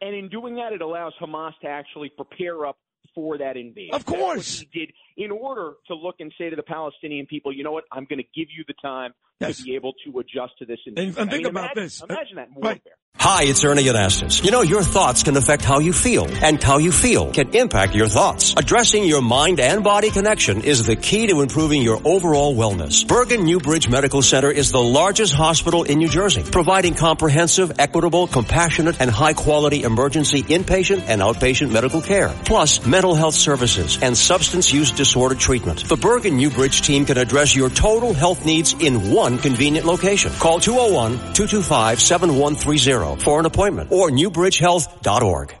And 0.01 0.15
in 0.15 0.29
doing 0.29 0.55
that, 0.55 0.73
it 0.73 0.81
allows 0.81 1.13
Hamas 1.21 1.53
to 1.61 1.67
actually 1.67 2.09
prepare 2.09 2.65
up 2.65 2.79
for 3.13 3.37
that 3.37 3.57
invasion. 3.57 3.93
Of 3.93 4.05
course, 4.05 4.59
he 4.59 4.79
did 4.79 4.93
in 5.17 5.31
order 5.31 5.73
to 5.87 5.95
look 5.95 6.15
and 6.19 6.33
say 6.37 6.49
to 6.49 6.55
the 6.55 6.63
Palestinian 6.63 7.25
people, 7.25 7.53
you 7.53 7.63
know 7.63 7.71
what, 7.71 7.85
I'm 7.91 8.05
going 8.05 8.19
to 8.19 8.29
give 8.35 8.47
you 8.55 8.63
the 8.67 8.75
time 8.81 9.13
yes. 9.41 9.57
to 9.57 9.63
be 9.63 9.75
able 9.75 9.93
to 10.05 10.19
adjust 10.19 10.57
to 10.59 10.65
this. 10.65 10.79
And, 10.85 10.97
and 10.97 11.15
think 11.15 11.31
I 11.31 11.37
mean, 11.37 11.45
about 11.47 11.63
imagine, 11.63 11.83
this. 11.83 12.01
Imagine 12.01 12.35
that 12.35 12.47
in 12.47 12.53
warfare. 12.55 12.71
Right. 12.73 12.81
Hi, 13.17 13.43
it's 13.43 13.63
Ernie 13.63 13.83
Anastos. 13.83 14.43
You 14.43 14.49
know, 14.49 14.61
your 14.61 14.81
thoughts 14.81 15.21
can 15.21 15.37
affect 15.37 15.63
how 15.63 15.77
you 15.77 15.93
feel, 15.93 16.27
and 16.43 16.63
how 16.63 16.79
you 16.79 16.91
feel 16.91 17.31
can 17.31 17.53
impact 17.53 17.93
your 17.93 18.07
thoughts. 18.07 18.55
Addressing 18.57 19.03
your 19.03 19.21
mind 19.21 19.59
and 19.59 19.83
body 19.83 20.09
connection 20.09 20.63
is 20.63 20.87
the 20.87 20.95
key 20.95 21.27
to 21.27 21.41
improving 21.41 21.83
your 21.83 22.01
overall 22.03 22.55
wellness. 22.55 23.07
Bergen 23.07 23.43
Newbridge 23.43 23.87
Medical 23.89 24.23
Center 24.23 24.49
is 24.49 24.71
the 24.71 24.81
largest 24.81 25.33
hospital 25.33 25.83
in 25.83 25.99
New 25.99 26.07
Jersey, 26.07 26.41
providing 26.41 26.95
comprehensive, 26.95 27.73
equitable, 27.77 28.25
compassionate, 28.25 28.99
and 28.99 29.11
high 29.11 29.33
quality 29.33 29.83
emergency 29.83 30.41
inpatient 30.41 31.03
and 31.07 31.21
outpatient 31.21 31.69
medical 31.69 32.01
care, 32.01 32.33
plus 32.45 32.83
mental 32.87 33.13
health 33.13 33.35
services 33.35 33.99
and 34.01 34.17
substance 34.17 34.73
use 34.73 34.89
disorder 34.91 35.35
treatment. 35.35 35.87
The 35.87 35.97
Bergen 35.97 36.37
Newbridge 36.37 36.81
team 36.81 37.05
can 37.05 37.19
address 37.19 37.55
your 37.55 37.69
total 37.69 38.13
health 38.13 38.45
needs 38.45 38.73
in 38.73 39.11
one 39.11 39.30
convenient 39.37 39.85
location. 39.85 40.31
Call 40.33 40.59
201-225-7130 40.59 43.21
for 43.21 43.39
an 43.39 43.45
appointment 43.45 43.91
or 43.91 44.09
newbridgehealth.org. 44.09 45.60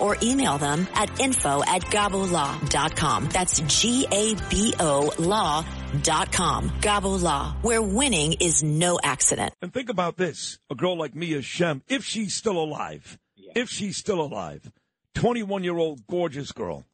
or 0.00 0.16
email 0.22 0.58
them 0.58 0.86
at 0.94 1.20
info 1.20 1.62
at 1.64 1.82
gabolaw.com. 1.82 3.28
That's 3.32 3.60
G-A-B-O 3.60 5.12
law.com. 5.18 6.70
Gabo 6.80 7.22
Law, 7.22 7.56
where 7.62 7.82
winning 7.82 8.34
is 8.40 8.62
no 8.62 8.98
accident. 9.02 9.54
And 9.62 9.72
think 9.72 9.88
about 9.88 10.16
this. 10.16 10.58
A 10.70 10.74
girl 10.74 10.96
like 10.96 11.14
Mia 11.14 11.42
Shem, 11.42 11.82
if 11.88 12.04
she's 12.04 12.34
still 12.34 12.58
alive, 12.58 13.18
Yeah. 13.36 13.52
if 13.56 13.68
she's 13.70 13.96
still 13.96 14.20
alive, 14.20 14.70
21 15.14 15.64
year 15.64 15.76
old 15.76 16.06
gorgeous 16.06 16.52
girl. 16.52 16.84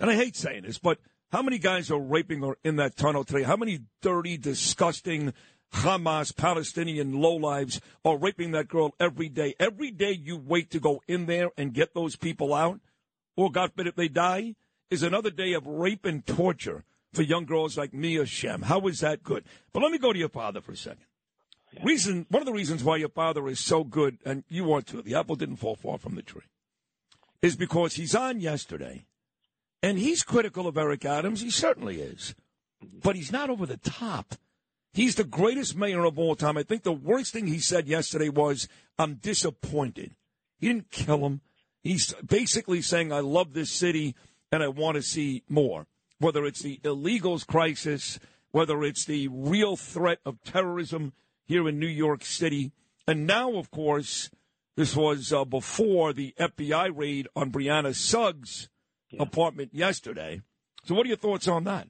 And 0.00 0.10
I 0.10 0.14
hate 0.14 0.36
saying 0.36 0.62
this, 0.62 0.78
but 0.78 0.98
how 1.32 1.42
many 1.42 1.58
guys 1.58 1.90
are 1.90 1.98
raping 1.98 2.42
her 2.42 2.56
in 2.64 2.76
that 2.76 2.96
tunnel 2.96 3.24
today? 3.24 3.42
How 3.42 3.56
many 3.56 3.80
dirty, 4.02 4.36
disgusting 4.36 5.32
Hamas 5.72 6.34
Palestinian 6.34 7.12
lowlives 7.12 7.80
are 8.04 8.16
raping 8.16 8.52
that 8.52 8.68
girl 8.68 8.94
every 8.98 9.28
day? 9.28 9.54
Every 9.60 9.90
day 9.90 10.12
you 10.12 10.36
wait 10.36 10.70
to 10.70 10.80
go 10.80 11.02
in 11.06 11.26
there 11.26 11.50
and 11.56 11.74
get 11.74 11.94
those 11.94 12.16
people 12.16 12.54
out, 12.54 12.80
or 13.36 13.50
God 13.50 13.70
forbid 13.70 13.86
if 13.86 13.94
they 13.96 14.08
die, 14.08 14.54
is 14.90 15.02
another 15.02 15.30
day 15.30 15.52
of 15.52 15.66
rape 15.66 16.04
and 16.04 16.26
torture 16.26 16.84
for 17.12 17.22
young 17.22 17.44
girls 17.44 17.76
like 17.76 17.92
Mia 17.92 18.26
Shem. 18.26 18.62
How 18.62 18.86
is 18.86 19.00
that 19.00 19.22
good? 19.22 19.44
But 19.72 19.82
let 19.82 19.92
me 19.92 19.98
go 19.98 20.12
to 20.12 20.18
your 20.18 20.28
father 20.28 20.60
for 20.60 20.72
a 20.72 20.76
second. 20.76 21.04
Reason 21.84 22.26
one 22.30 22.42
of 22.42 22.46
the 22.46 22.52
reasons 22.52 22.82
why 22.82 22.96
your 22.96 23.10
father 23.10 23.46
is 23.46 23.60
so 23.60 23.84
good, 23.84 24.18
and 24.24 24.44
you 24.48 24.72
are 24.72 24.80
too, 24.80 25.02
the 25.02 25.14
apple 25.14 25.36
didn't 25.36 25.56
fall 25.56 25.76
far 25.76 25.98
from 25.98 26.14
the 26.14 26.22
tree, 26.22 26.42
is 27.42 27.56
because 27.56 27.94
he's 27.94 28.14
on 28.14 28.40
yesterday, 28.40 29.04
and 29.82 29.98
he's 29.98 30.22
critical 30.22 30.66
of 30.66 30.78
Eric 30.78 31.04
Adams. 31.04 31.42
He 31.42 31.50
certainly 31.50 32.00
is, 32.00 32.34
mm-hmm. 32.82 33.00
but 33.02 33.16
he's 33.16 33.30
not 33.30 33.50
over 33.50 33.66
the 33.66 33.76
top. 33.76 34.34
He's 34.92 35.14
the 35.14 35.24
greatest 35.24 35.76
mayor 35.76 36.04
of 36.04 36.18
all 36.18 36.34
time. 36.34 36.56
I 36.56 36.62
think 36.62 36.82
the 36.82 36.92
worst 36.92 37.32
thing 37.32 37.46
he 37.46 37.58
said 37.58 37.86
yesterday 37.86 38.28
was, 38.28 38.68
"I'm 38.98 39.14
disappointed." 39.16 40.16
He 40.58 40.68
didn't 40.68 40.90
kill 40.90 41.24
him. 41.26 41.40
He's 41.82 42.14
basically 42.14 42.82
saying, 42.82 43.12
"I 43.12 43.20
love 43.20 43.52
this 43.52 43.70
city 43.70 44.14
and 44.50 44.62
I 44.62 44.68
want 44.68 44.96
to 44.96 45.02
see 45.02 45.44
more." 45.48 45.86
Whether 46.18 46.44
it's 46.44 46.62
the 46.62 46.80
illegals 46.82 47.46
crisis, 47.46 48.18
whether 48.50 48.82
it's 48.82 49.04
the 49.04 49.28
real 49.28 49.76
threat 49.76 50.18
of 50.24 50.42
terrorism 50.42 51.12
here 51.44 51.68
in 51.68 51.78
New 51.78 51.86
York 51.86 52.24
City, 52.24 52.72
and 53.06 53.26
now, 53.26 53.54
of 53.54 53.70
course, 53.70 54.30
this 54.76 54.94
was 54.94 55.32
uh, 55.32 55.44
before 55.44 56.12
the 56.12 56.34
FBI 56.38 56.90
raid 56.94 57.26
on 57.34 57.50
Brianna 57.50 57.94
Suggs' 57.94 58.68
apartment 59.18 59.74
yesterday. 59.74 60.42
So, 60.84 60.94
what 60.94 61.06
are 61.06 61.08
your 61.08 61.16
thoughts 61.16 61.48
on 61.48 61.64
that? 61.64 61.88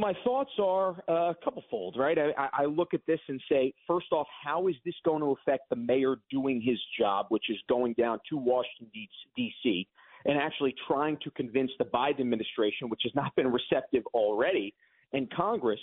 My 0.00 0.14
thoughts 0.24 0.50
are 0.58 1.02
uh, 1.10 1.32
a 1.32 1.36
couple 1.44 1.62
fold, 1.70 1.96
right? 1.98 2.16
I, 2.18 2.30
I- 2.38 2.62
I 2.62 2.64
look 2.64 2.94
at 2.94 3.02
this 3.06 3.20
and 3.28 3.38
say, 3.50 3.74
first 3.86 4.06
off, 4.12 4.26
how 4.42 4.66
is 4.68 4.74
this 4.82 4.94
going 5.04 5.20
to 5.20 5.36
affect 5.42 5.68
the 5.68 5.76
mayor 5.76 6.16
doing 6.30 6.62
his 6.62 6.78
job, 6.98 7.26
which 7.28 7.50
is 7.50 7.58
going 7.68 7.92
down 7.98 8.18
to 8.30 8.38
Washington 8.38 8.88
D.C. 9.36 9.86
and 10.24 10.38
actually 10.38 10.74
trying 10.88 11.18
to 11.22 11.30
convince 11.32 11.70
the 11.78 11.84
Biden 11.84 12.20
administration, 12.20 12.88
which 12.88 13.02
has 13.02 13.14
not 13.14 13.36
been 13.36 13.52
receptive 13.52 14.02
already, 14.14 14.72
and 15.12 15.30
Congress 15.34 15.80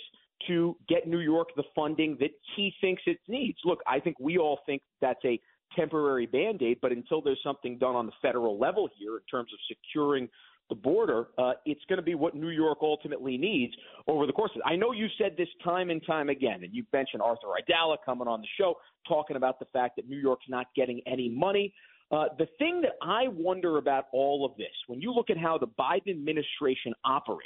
to 0.48 0.76
get 0.88 1.06
New 1.06 1.20
York 1.20 1.48
the 1.56 1.64
funding 1.76 2.16
that 2.18 2.30
he 2.56 2.72
thinks 2.80 3.02
it 3.06 3.18
needs. 3.28 3.58
Look, 3.64 3.78
I 3.86 4.00
think 4.00 4.16
we 4.18 4.36
all 4.36 4.58
think 4.66 4.82
that's 5.00 5.24
a 5.24 5.38
temporary 5.76 6.26
band 6.26 6.60
aid, 6.62 6.78
but 6.82 6.90
until 6.90 7.20
there's 7.22 7.40
something 7.44 7.78
done 7.78 7.94
on 7.94 8.06
the 8.06 8.12
federal 8.20 8.58
level 8.58 8.88
here 8.98 9.14
in 9.16 9.22
terms 9.30 9.50
of 9.52 9.58
securing 9.68 10.28
the 10.68 10.74
border, 10.74 11.28
uh, 11.38 11.52
it's 11.64 11.80
going 11.88 11.96
to 11.96 12.02
be 12.02 12.14
what 12.14 12.34
New 12.34 12.50
York 12.50 12.78
ultimately 12.82 13.36
needs 13.36 13.74
over 14.06 14.26
the 14.26 14.32
course 14.32 14.50
of. 14.54 14.62
I 14.64 14.76
know 14.76 14.92
you 14.92 15.06
said 15.16 15.34
this 15.36 15.48
time 15.64 15.90
and 15.90 16.04
time 16.06 16.28
again, 16.28 16.62
and 16.62 16.74
you 16.74 16.84
mentioned 16.92 17.22
Arthur 17.22 17.48
Aidala 17.48 17.96
coming 18.04 18.28
on 18.28 18.40
the 18.40 18.48
show 18.58 18.74
talking 19.06 19.36
about 19.36 19.58
the 19.58 19.66
fact 19.66 19.96
that 19.96 20.08
New 20.08 20.18
York's 20.18 20.46
not 20.48 20.66
getting 20.76 21.00
any 21.06 21.28
money. 21.28 21.72
Uh, 22.10 22.24
the 22.38 22.46
thing 22.58 22.80
that 22.82 22.92
I 23.02 23.28
wonder 23.28 23.78
about 23.78 24.06
all 24.12 24.44
of 24.44 24.56
this, 24.56 24.66
when 24.86 25.00
you 25.00 25.12
look 25.12 25.30
at 25.30 25.36
how 25.36 25.58
the 25.58 25.66
Biden 25.66 26.10
administration 26.10 26.94
operates, 27.04 27.44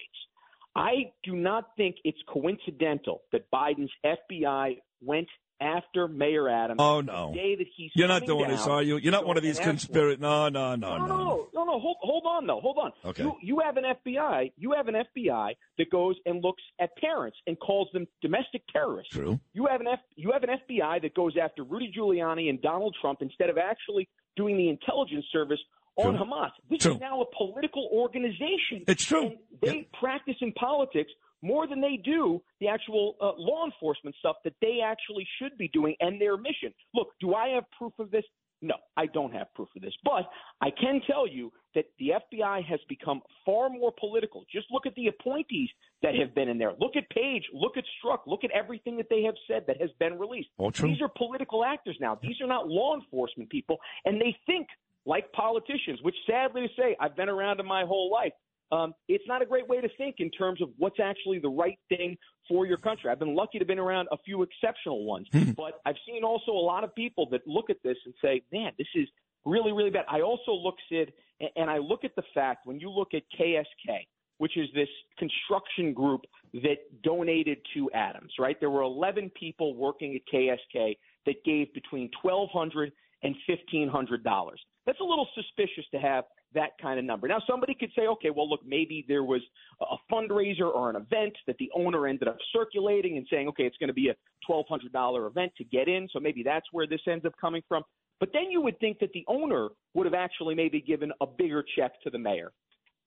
I 0.75 1.11
do 1.23 1.35
not 1.37 1.71
think 1.77 1.97
it's 2.05 2.19
coincidental 2.29 3.23
that 3.33 3.51
Biden's 3.51 3.91
FBI 4.05 4.79
went 5.05 5.29
after 5.63 6.09
Mayor 6.09 6.49
Adams 6.49 6.79
Oh 6.81 7.01
no, 7.01 7.31
the 7.33 7.39
day 7.39 7.55
that 7.57 7.67
he's 7.77 7.91
you're 7.95 8.09
not 8.09 8.27
doing 8.27 8.51
this, 8.51 8.67
are 8.67 8.83
you? 8.83 8.97
You're 8.97 9.13
not 9.13 9.27
one 9.27 9.37
of 9.37 9.43
these 9.43 9.59
conspiracy. 9.59 10.21
No, 10.21 10.49
no, 10.49 10.75
no, 10.75 10.99
no, 10.99 11.07
no. 11.07 11.17
no, 11.17 11.49
no, 11.55 11.65
no. 11.65 11.81
Hold, 11.81 11.97
hold 12.01 12.25
on, 12.27 12.47
though. 12.47 12.61
Hold 12.61 12.79
on. 12.79 12.93
Okay. 13.05 13.23
You, 13.23 13.37
you 13.43 13.61
have 13.65 13.77
an 13.77 13.85
FBI. 13.85 14.53
You 14.57 14.73
have 14.73 14.89
an 14.89 14.95
FBI 14.95 15.53
that 15.79 15.91
goes 15.91 16.17
and 16.27 16.43
looks 16.43 16.63
at 16.81 16.91
parents 16.97 17.39
and 17.47 17.59
calls 17.59 17.89
them 17.93 18.07
domestic 18.21 18.63
terrorists. 18.73 19.15
True. 19.15 19.41
You 19.55 19.67
have 19.71 19.81
an 19.81 19.87
F, 19.87 20.01
you 20.17 20.33
have 20.33 20.43
an 20.43 20.51
FBI 20.51 21.03
that 21.03 21.15
goes 21.15 21.37
after 21.43 21.63
Rudy 21.63 21.93
Giuliani 21.97 22.51
and 22.51 22.61
Donald 22.61 22.97
Trump 23.01 23.21
instead 23.23 23.51
of 23.51 23.59
actually 23.59 24.09
doing 24.37 24.57
the 24.57 24.69
intelligence 24.69 25.25
service 25.33 25.61
on 25.97 26.17
True. 26.17 26.25
Hamas. 26.25 26.51
This 26.71 26.83
True. 26.83 26.95
is 26.95 27.01
now 27.01 27.21
a 27.21 27.27
political 27.37 27.89
organization. 27.93 28.85
It's 28.89 29.05
true. 29.05 29.27
And 29.27 29.37
they 29.61 29.89
practice 29.99 30.37
in 30.41 30.53
politics 30.53 31.11
more 31.43 31.67
than 31.67 31.81
they 31.81 31.97
do 31.97 32.41
the 32.61 32.69
actual 32.69 33.17
uh, 33.21 33.33
law 33.37 33.65
enforcement 33.65 34.15
stuff 34.19 34.37
that 34.45 34.55
they 34.61 34.81
actually 34.85 35.27
should 35.39 35.57
be 35.59 35.69
doing 35.69 35.95
and 36.01 36.21
their 36.21 36.37
mission. 36.37 36.73
Look, 36.95 37.09
do 37.21 37.35
I 37.35 37.49
have 37.49 37.65
proof 37.77 37.93
of 37.99 38.11
this? 38.11 38.25
No, 38.65 38.77
I 38.97 39.07
don't 39.07 39.33
have 39.33 39.53
proof 39.55 39.69
of 39.75 39.83
this. 39.83 39.93
But 40.05 40.31
I 40.61 40.71
can 40.71 41.01
tell 41.05 41.27
you 41.27 41.53
that 41.75 41.87
the 41.99 42.13
FBI 42.33 42.65
has 42.65 42.79
become 42.89 43.21
far 43.45 43.69
more 43.69 43.93
political. 43.99 44.45
Just 44.51 44.67
look 44.71 44.87
at 44.87 44.95
the 44.95 45.09
appointees 45.09 45.69
that 46.03 46.15
have 46.15 46.33
been 46.33 46.49
in 46.49 46.59
there. 46.59 46.73
Look 46.79 46.95
at 46.95 47.11
Page. 47.11 47.43
Look 47.53 47.77
at 47.77 47.83
Strzok. 47.99 48.19
Look 48.27 48.45
at 48.45 48.53
everything 48.53 48.97
that 48.99 49.09
they 49.11 49.23
have 49.23 49.35
said 49.49 49.65
that 49.67 49.81
has 49.81 49.91
been 49.99 50.17
released. 50.17 50.49
These 50.93 51.03
are 51.03 51.09
political 51.09 51.65
actors 51.65 51.97
now. 52.01 52.19
These 52.23 52.41
are 52.41 52.47
not 52.47 52.69
law 52.69 52.95
enforcement 52.95 53.51
people. 53.51 53.79
And 54.05 54.21
they 54.21 54.37
think 54.47 54.69
like 55.07 55.33
politicians, 55.33 55.99
which 56.03 56.15
sadly 56.29 56.63
to 56.63 56.69
say, 56.81 56.97
I've 57.01 57.17
been 57.17 57.29
around 57.29 57.59
in 57.59 57.67
my 57.67 57.85
whole 57.85 58.13
life. 58.13 58.33
Um, 58.73 58.95
it's 59.07 59.25
not 59.29 59.43
a 59.43 59.47
great 59.47 59.69
way 59.69 59.81
to 59.83 59.89
think 59.99 60.17
in 60.19 60.31
terms 60.31 60.63
of 60.63 60.71
what's 60.79 60.99
actually 60.99 61.39
the 61.39 61.49
right 61.51 61.79
thing 61.91 62.17
for 62.49 62.67
your 62.67 62.79
country. 62.79 63.11
I've 63.11 63.19
been 63.19 63.35
lucky 63.37 63.59
to 63.59 63.63
have 63.63 63.69
been 63.69 63.79
around 63.79 64.09
a 64.11 64.17
few 64.25 64.43
exceptional 64.43 65.05
ones, 65.05 65.29
but 65.57 65.81
I've 65.85 65.97
seen 66.09 66.25
also 66.25 66.53
a 66.53 66.65
lot 66.73 66.83
of 66.83 66.95
people 66.95 67.29
that 67.31 67.43
look 67.47 67.69
at 67.69 67.77
this 67.85 67.99
and 68.07 68.15
say, 68.25 68.43
man, 68.51 68.73
this 68.79 68.89
is 68.95 69.07
really, 69.45 69.73
really 69.73 69.91
bad. 69.91 70.07
I 70.09 70.23
also 70.23 70.53
look, 70.53 70.77
Sid, 70.89 71.13
and- 71.41 71.51
and 71.57 71.71
I 71.71 71.79
look 71.79 72.05
at 72.05 72.15
the 72.17 72.23
fact 72.35 72.67
when 72.67 72.81
you 72.81 72.89
look 72.91 73.13
at 73.15 73.23
KSK, 73.39 74.07
which 74.39 74.57
is 74.57 74.73
this 74.73 74.89
construction 75.19 75.93
group 75.93 76.23
that 76.55 76.79
donated 77.03 77.59
to 77.75 77.91
Adams, 77.93 78.33
right? 78.39 78.59
There 78.59 78.71
were 78.71 78.83
11 78.83 79.31
people 79.31 79.75
working 79.75 80.17
at 80.17 80.23
KSK 80.33 80.97
that 81.27 81.45
gave 81.45 81.73
between 81.75 82.11
$1,200 82.25 82.91
and 83.23 83.37
$1,500. 83.49 84.65
That's 84.87 84.99
a 85.01 85.05
little 85.05 85.29
suspicious 85.35 85.85
to 85.93 85.99
have 86.01 86.25
that 86.55 86.71
kind 86.81 86.99
of 86.99 87.05
number. 87.05 87.29
Now, 87.29 87.41
somebody 87.49 87.75
could 87.75 87.91
say, 87.97 88.07
okay, 88.07 88.31
well, 88.31 88.49
look, 88.49 88.61
maybe 88.67 89.05
there 89.09 89.25
was 89.25 89.41
a 89.81 89.97
fundraiser 90.13 90.73
or 90.73 90.91
an 90.91 90.97
event 90.97 91.35
that 91.47 91.57
the 91.59 91.71
owner 91.75 92.07
ended 92.07 92.29
up 92.29 92.37
circulating 92.53 93.17
and 93.17 93.27
saying, 93.31 93.49
okay, 93.49 93.65
it's 93.65 93.77
going 93.79 93.89
to 93.89 93.95
be 93.95 94.09
a 94.09 94.17
$1,200 94.51 95.27
event 95.27 95.53
to 95.59 95.65
get 95.65 95.89
in. 95.89 96.09
So 96.13 96.21
maybe 96.21 96.43
that's 96.43 96.67
where 96.73 96.87
this 96.87 97.01
ends 97.09 97.25
up 97.25 97.33
coming 97.41 97.63
from. 97.69 97.83
But 98.21 98.31
then 98.33 98.51
you 98.51 98.61
would 98.61 98.79
think 98.79 98.99
that 99.01 99.13
the 99.13 99.25
owner 99.27 99.69
would 99.95 100.07
have 100.07 100.15
actually 100.15 100.55
maybe 100.55 100.81
given 100.81 101.13
a 101.21 101.27
bigger 101.27 101.65
check 101.77 102.01
to 102.03 102.11
the 102.11 102.19
mayor. 102.19 102.53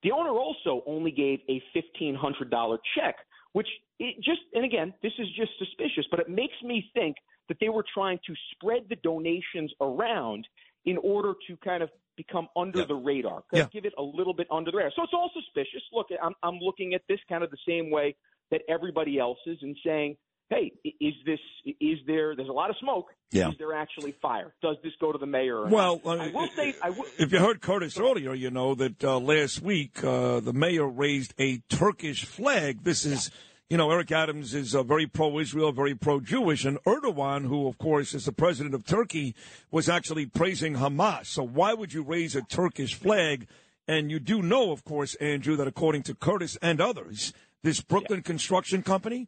The 0.03 0.11
owner 0.11 0.31
also 0.31 0.83
only 0.85 1.11
gave 1.11 1.39
a 1.49 1.61
$1,500 1.75 2.77
check, 2.97 3.15
which 3.53 3.67
it 3.99 4.15
just, 4.17 4.41
and 4.53 4.65
again, 4.65 4.93
this 5.01 5.13
is 5.17 5.27
just 5.37 5.51
suspicious, 5.57 6.05
but 6.11 6.19
it 6.19 6.29
makes 6.29 6.55
me 6.63 6.89
think 6.93 7.15
that 7.47 7.57
they 7.61 7.69
were 7.69 7.85
trying 7.93 8.19
to 8.27 8.33
spread 8.51 8.83
the 8.89 8.97
donations 8.97 9.71
around 9.79 10.45
in 10.85 10.97
order 11.03 11.33
to 11.47 11.57
kind 11.57 11.81
of 11.83 11.89
become 12.15 12.47
under 12.55 12.79
Yeah. 12.79 12.85
the 12.85 12.95
radar, 12.95 13.43
Yeah. 13.51 13.67
give 13.73 13.85
it 13.85 13.93
a 13.97 14.01
little 14.03 14.33
bit 14.33 14.47
under 14.51 14.71
the 14.71 14.77
radar. 14.77 14.91
So 14.95 15.03
it's 15.03 15.13
all 15.13 15.29
suspicious. 15.33 15.81
Look, 15.91 16.07
I'm, 16.21 16.33
I'm 16.43 16.59
looking 16.59 16.93
at 16.93 17.01
this 17.09 17.19
kind 17.27 17.43
of 17.43 17.51
the 17.51 17.57
same 17.67 17.91
way 17.91 18.15
that 18.51 18.61
everybody 18.69 19.19
else 19.19 19.39
is 19.45 19.57
and 19.61 19.75
saying, 19.85 20.15
hey, 20.49 20.71
is 21.01 21.15
this, 21.25 21.39
is 21.81 21.97
there, 22.05 22.35
there's 22.35 22.47
a 22.49 22.53
lot 22.53 22.69
of 22.69 22.75
smoke. 22.79 23.07
Yeah. 23.31 23.49
Is 23.49 23.55
there 23.57 23.73
actually 23.73 24.13
fire? 24.21 24.53
Does 24.61 24.77
this 24.83 24.93
go 25.01 25.11
to 25.11 25.17
the 25.17 25.25
mayor? 25.25 25.57
Or 25.61 25.67
Well, 25.67 25.99
uh, 26.05 26.09
I 26.11 26.27
will 26.31 26.47
say, 26.55 26.75
I 26.81 26.89
If 27.17 27.33
you 27.33 27.39
heard 27.39 27.61
Curtis 27.61 27.99
earlier, 27.99 28.33
you 28.35 28.51
know 28.51 28.75
that 28.75 29.03
uh, 29.03 29.19
last 29.19 29.61
week 29.63 30.03
uh, 30.03 30.39
the 30.39 30.53
mayor 30.53 30.87
raised 30.87 31.33
a 31.39 31.57
Turkish 31.69 32.25
flag. 32.25 32.83
This 32.83 33.05
is, 33.05 33.31
you 33.69 33.77
know, 33.77 33.89
Eric 33.89 34.11
Adams 34.11 34.53
is 34.53 34.75
uh, 34.75 34.83
very 34.83 35.07
pro-Israel, 35.07 35.71
very 35.71 35.95
pro-Jewish, 35.95 36.65
and 36.65 36.77
Erdogan, 36.83 37.47
who 37.47 37.67
of 37.67 37.77
course 37.77 38.13
is 38.13 38.25
the 38.25 38.31
president 38.31 38.75
of 38.75 38.85
Turkey, 38.85 39.33
was 39.71 39.89
actually 39.89 40.27
praising 40.27 40.75
Hamas. 40.75 41.25
So 41.27 41.43
why 41.43 41.73
would 41.73 41.93
you 41.93 42.03
raise 42.03 42.35
a 42.35 42.41
Turkish 42.41 42.93
flag? 42.93 43.47
And 43.87 44.09
you 44.09 44.19
do 44.19 44.41
know, 44.41 44.71
of 44.71 44.83
course, 44.83 45.13
Andrew, 45.15 45.55
that 45.57 45.67
according 45.67 46.03
to 46.03 46.15
Curtis 46.15 46.57
and 46.61 46.81
others, 46.81 47.33
this 47.61 47.81
Brooklyn 47.81 48.23
construction 48.23 48.81
company, 48.81 49.27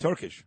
Turkish. 0.00 0.44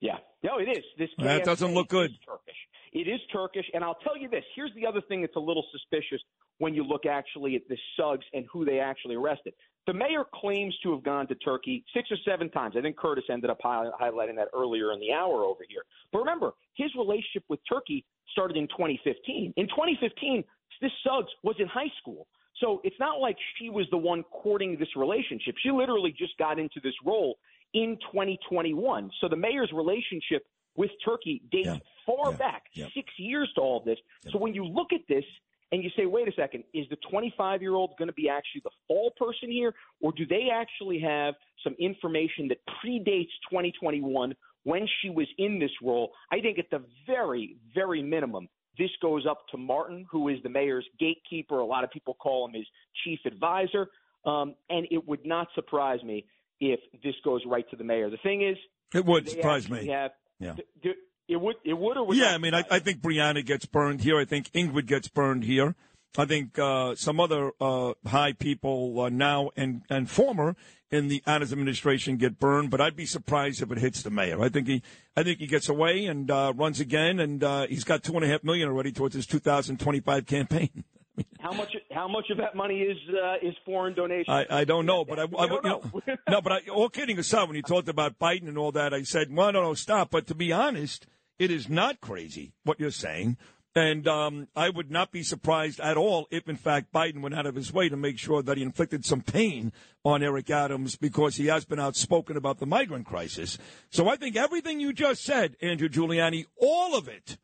Yeah. 0.00 0.18
No, 0.42 0.58
it 0.58 0.68
is. 0.68 0.84
This 0.98 1.10
That 1.18 1.44
doesn't 1.44 1.74
look 1.74 1.88
good. 1.88 2.10
Turkish. 2.26 2.56
It 2.92 3.06
is 3.06 3.20
Turkish, 3.32 3.66
and 3.72 3.84
I'll 3.84 3.98
tell 4.02 4.16
you 4.16 4.28
this. 4.28 4.42
Here's 4.56 4.74
the 4.74 4.86
other 4.86 5.00
thing 5.00 5.20
that's 5.20 5.36
a 5.36 5.40
little 5.40 5.64
suspicious 5.70 6.20
when 6.58 6.74
you 6.74 6.82
look 6.82 7.06
actually 7.06 7.54
at 7.54 7.62
the 7.68 7.76
Suggs 7.96 8.24
and 8.32 8.46
who 8.52 8.64
they 8.64 8.80
actually 8.80 9.14
arrested. 9.14 9.54
The 9.90 9.94
mayor 9.94 10.22
claims 10.32 10.72
to 10.84 10.92
have 10.92 11.02
gone 11.02 11.26
to 11.26 11.34
Turkey 11.34 11.84
six 11.92 12.08
or 12.12 12.16
seven 12.24 12.48
times. 12.48 12.76
I 12.78 12.80
think 12.80 12.96
Curtis 12.96 13.24
ended 13.28 13.50
up 13.50 13.58
hi- 13.60 13.90
highlighting 14.00 14.36
that 14.36 14.46
earlier 14.54 14.92
in 14.92 15.00
the 15.00 15.12
hour 15.12 15.42
over 15.42 15.64
here. 15.68 15.82
But 16.12 16.20
remember, 16.20 16.52
his 16.76 16.94
relationship 16.94 17.42
with 17.48 17.58
Turkey 17.68 18.04
started 18.30 18.56
in 18.56 18.68
2015. 18.68 19.52
In 19.56 19.66
2015, 19.66 20.44
this 20.80 20.92
Suggs 21.04 21.32
was 21.42 21.56
in 21.58 21.66
high 21.66 21.90
school. 22.00 22.28
So 22.60 22.80
it's 22.84 22.94
not 23.00 23.18
like 23.18 23.36
she 23.58 23.68
was 23.68 23.84
the 23.90 23.96
one 23.98 24.22
courting 24.30 24.76
this 24.78 24.94
relationship. 24.94 25.56
She 25.60 25.72
literally 25.72 26.12
just 26.16 26.38
got 26.38 26.60
into 26.60 26.78
this 26.84 26.94
role 27.04 27.38
in 27.74 27.98
2021. 28.12 29.10
So 29.20 29.26
the 29.26 29.34
mayor's 29.34 29.72
relationship 29.72 30.46
with 30.76 30.92
Turkey 31.04 31.42
dates 31.50 31.66
Yeah. 31.66 31.78
far 32.06 32.30
Yeah. 32.30 32.36
back, 32.36 32.66
Yeah. 32.74 32.86
six 32.94 33.08
years 33.18 33.52
to 33.54 33.60
all 33.60 33.78
of 33.78 33.84
this. 33.84 33.98
So 34.30 34.38
when 34.38 34.54
you 34.54 34.64
look 34.64 34.92
at 34.92 35.00
this 35.08 35.24
and 35.72 35.82
you 35.84 35.90
say, 35.96 36.06
wait 36.06 36.28
a 36.28 36.32
second, 36.32 36.64
is 36.74 36.86
the 36.90 36.96
25 37.10 37.62
year 37.62 37.74
old 37.74 37.90
going 37.98 38.08
to 38.08 38.14
be 38.14 38.28
actually 38.28 38.62
the 38.64 38.70
fall 38.88 39.12
person 39.16 39.50
here, 39.50 39.74
or 40.00 40.12
do 40.12 40.26
they 40.26 40.48
actually 40.52 41.00
have 41.00 41.34
some 41.62 41.74
information 41.78 42.48
that 42.48 42.58
predates 42.84 43.30
2021 43.50 44.34
when 44.64 44.86
she 45.00 45.10
was 45.10 45.26
in 45.38 45.58
this 45.58 45.70
role? 45.82 46.10
I 46.32 46.40
think 46.40 46.58
at 46.58 46.70
the 46.70 46.84
very, 47.06 47.56
very 47.74 48.02
minimum, 48.02 48.48
this 48.78 48.90
goes 49.02 49.26
up 49.28 49.40
to 49.52 49.58
Martin, 49.58 50.06
who 50.10 50.28
is 50.28 50.38
the 50.42 50.48
mayor's 50.48 50.86
gatekeeper. 50.98 51.58
A 51.58 51.66
lot 51.66 51.84
of 51.84 51.90
people 51.90 52.14
call 52.14 52.46
him 52.46 52.54
his 52.54 52.66
chief 53.04 53.20
advisor. 53.26 53.88
Um, 54.24 54.54
and 54.68 54.86
it 54.90 55.06
would 55.06 55.24
not 55.24 55.48
surprise 55.54 56.02
me 56.02 56.26
if 56.60 56.80
this 57.02 57.14
goes 57.24 57.40
right 57.46 57.68
to 57.70 57.76
the 57.76 57.84
mayor. 57.84 58.10
The 58.10 58.18
thing 58.18 58.42
is, 58.42 58.56
It 58.94 59.04
would 59.06 59.28
surprise 59.28 59.70
me. 59.70 59.86
Have, 59.86 60.12
Yeah. 60.40 60.54
d- 60.54 60.62
d- 60.82 60.94
it 61.30 61.40
would, 61.40 61.56
it 61.64 61.74
would, 61.74 61.96
or 61.96 62.04
would 62.04 62.16
Yeah, 62.16 62.34
I 62.34 62.38
mean, 62.38 62.54
I, 62.54 62.64
I 62.70 62.80
think 62.80 63.00
Brianna 63.00 63.46
gets 63.46 63.64
burned 63.64 64.00
here. 64.00 64.18
I 64.18 64.24
think 64.24 64.50
Ingrid 64.50 64.86
gets 64.86 65.08
burned 65.08 65.44
here. 65.44 65.76
I 66.18 66.24
think 66.24 66.58
uh, 66.58 66.96
some 66.96 67.20
other 67.20 67.52
uh, 67.60 67.94
high 68.04 68.32
people 68.32 69.00
uh, 69.00 69.08
now 69.10 69.50
and, 69.56 69.82
and 69.88 70.10
former 70.10 70.56
in 70.90 71.06
the 71.06 71.22
Adams 71.24 71.52
administration 71.52 72.16
get 72.16 72.40
burned, 72.40 72.68
but 72.70 72.80
I'd 72.80 72.96
be 72.96 73.06
surprised 73.06 73.62
if 73.62 73.70
it 73.70 73.78
hits 73.78 74.02
the 74.02 74.10
mayor. 74.10 74.42
I 74.42 74.48
think 74.48 74.66
he, 74.66 74.82
I 75.16 75.22
think 75.22 75.38
he 75.38 75.46
gets 75.46 75.68
away 75.68 76.06
and 76.06 76.28
uh, 76.28 76.52
runs 76.56 76.80
again, 76.80 77.20
and 77.20 77.44
uh, 77.44 77.68
he's 77.68 77.84
got 77.84 78.02
two 78.02 78.14
and 78.14 78.24
a 78.24 78.26
half 78.26 78.42
million 78.42 78.68
already 78.68 78.90
towards 78.90 79.14
his 79.14 79.24
2025 79.26 80.26
campaign. 80.26 80.84
How 81.40 81.52
much? 81.52 81.76
How 81.92 82.08
much 82.08 82.30
of 82.30 82.38
that 82.38 82.54
money 82.54 82.80
is 82.80 82.96
uh, 83.10 83.46
is 83.46 83.54
foreign 83.66 83.94
donations? 83.94 84.28
I, 84.28 84.46
I 84.50 84.64
don't 84.64 84.86
know, 84.86 85.04
but 85.04 85.18
I, 85.18 85.24
I 85.38 85.44
you 85.44 85.60
know. 85.62 85.82
no, 86.28 86.40
but 86.40 86.52
I, 86.52 86.60
all 86.72 86.88
kidding 86.88 87.18
aside, 87.18 87.46
when 87.46 87.56
you 87.56 87.62
talked 87.62 87.88
about 87.88 88.18
Biden 88.18 88.48
and 88.48 88.56
all 88.56 88.72
that, 88.72 88.94
I 88.94 89.02
said, 89.02 89.34
well, 89.34 89.52
no, 89.52 89.62
no, 89.62 89.74
stop. 89.74 90.10
But 90.10 90.26
to 90.28 90.34
be 90.34 90.52
honest, 90.52 91.06
it 91.40 91.50
is 91.50 91.68
not 91.70 92.00
crazy 92.00 92.52
what 92.64 92.78
you're 92.78 92.90
saying. 92.90 93.38
And 93.74 94.06
um, 94.06 94.48
I 94.54 94.68
would 94.68 94.90
not 94.90 95.10
be 95.10 95.22
surprised 95.22 95.80
at 95.80 95.96
all 95.96 96.26
if, 96.30 96.48
in 96.48 96.56
fact, 96.56 96.92
Biden 96.92 97.22
went 97.22 97.34
out 97.36 97.46
of 97.46 97.54
his 97.54 97.72
way 97.72 97.88
to 97.88 97.96
make 97.96 98.18
sure 98.18 98.42
that 98.42 98.56
he 98.56 98.62
inflicted 98.62 99.04
some 99.04 99.22
pain 99.22 99.72
on 100.04 100.22
Eric 100.22 100.50
Adams 100.50 100.96
because 100.96 101.36
he 101.36 101.46
has 101.46 101.64
been 101.64 101.78
outspoken 101.78 102.36
about 102.36 102.58
the 102.58 102.66
migrant 102.66 103.06
crisis. 103.06 103.58
So 103.88 104.08
I 104.08 104.16
think 104.16 104.36
everything 104.36 104.80
you 104.80 104.92
just 104.92 105.22
said, 105.22 105.56
Andrew 105.62 105.88
Giuliani, 105.88 106.46
all 106.60 106.96
of 106.96 107.08
it 107.08 107.38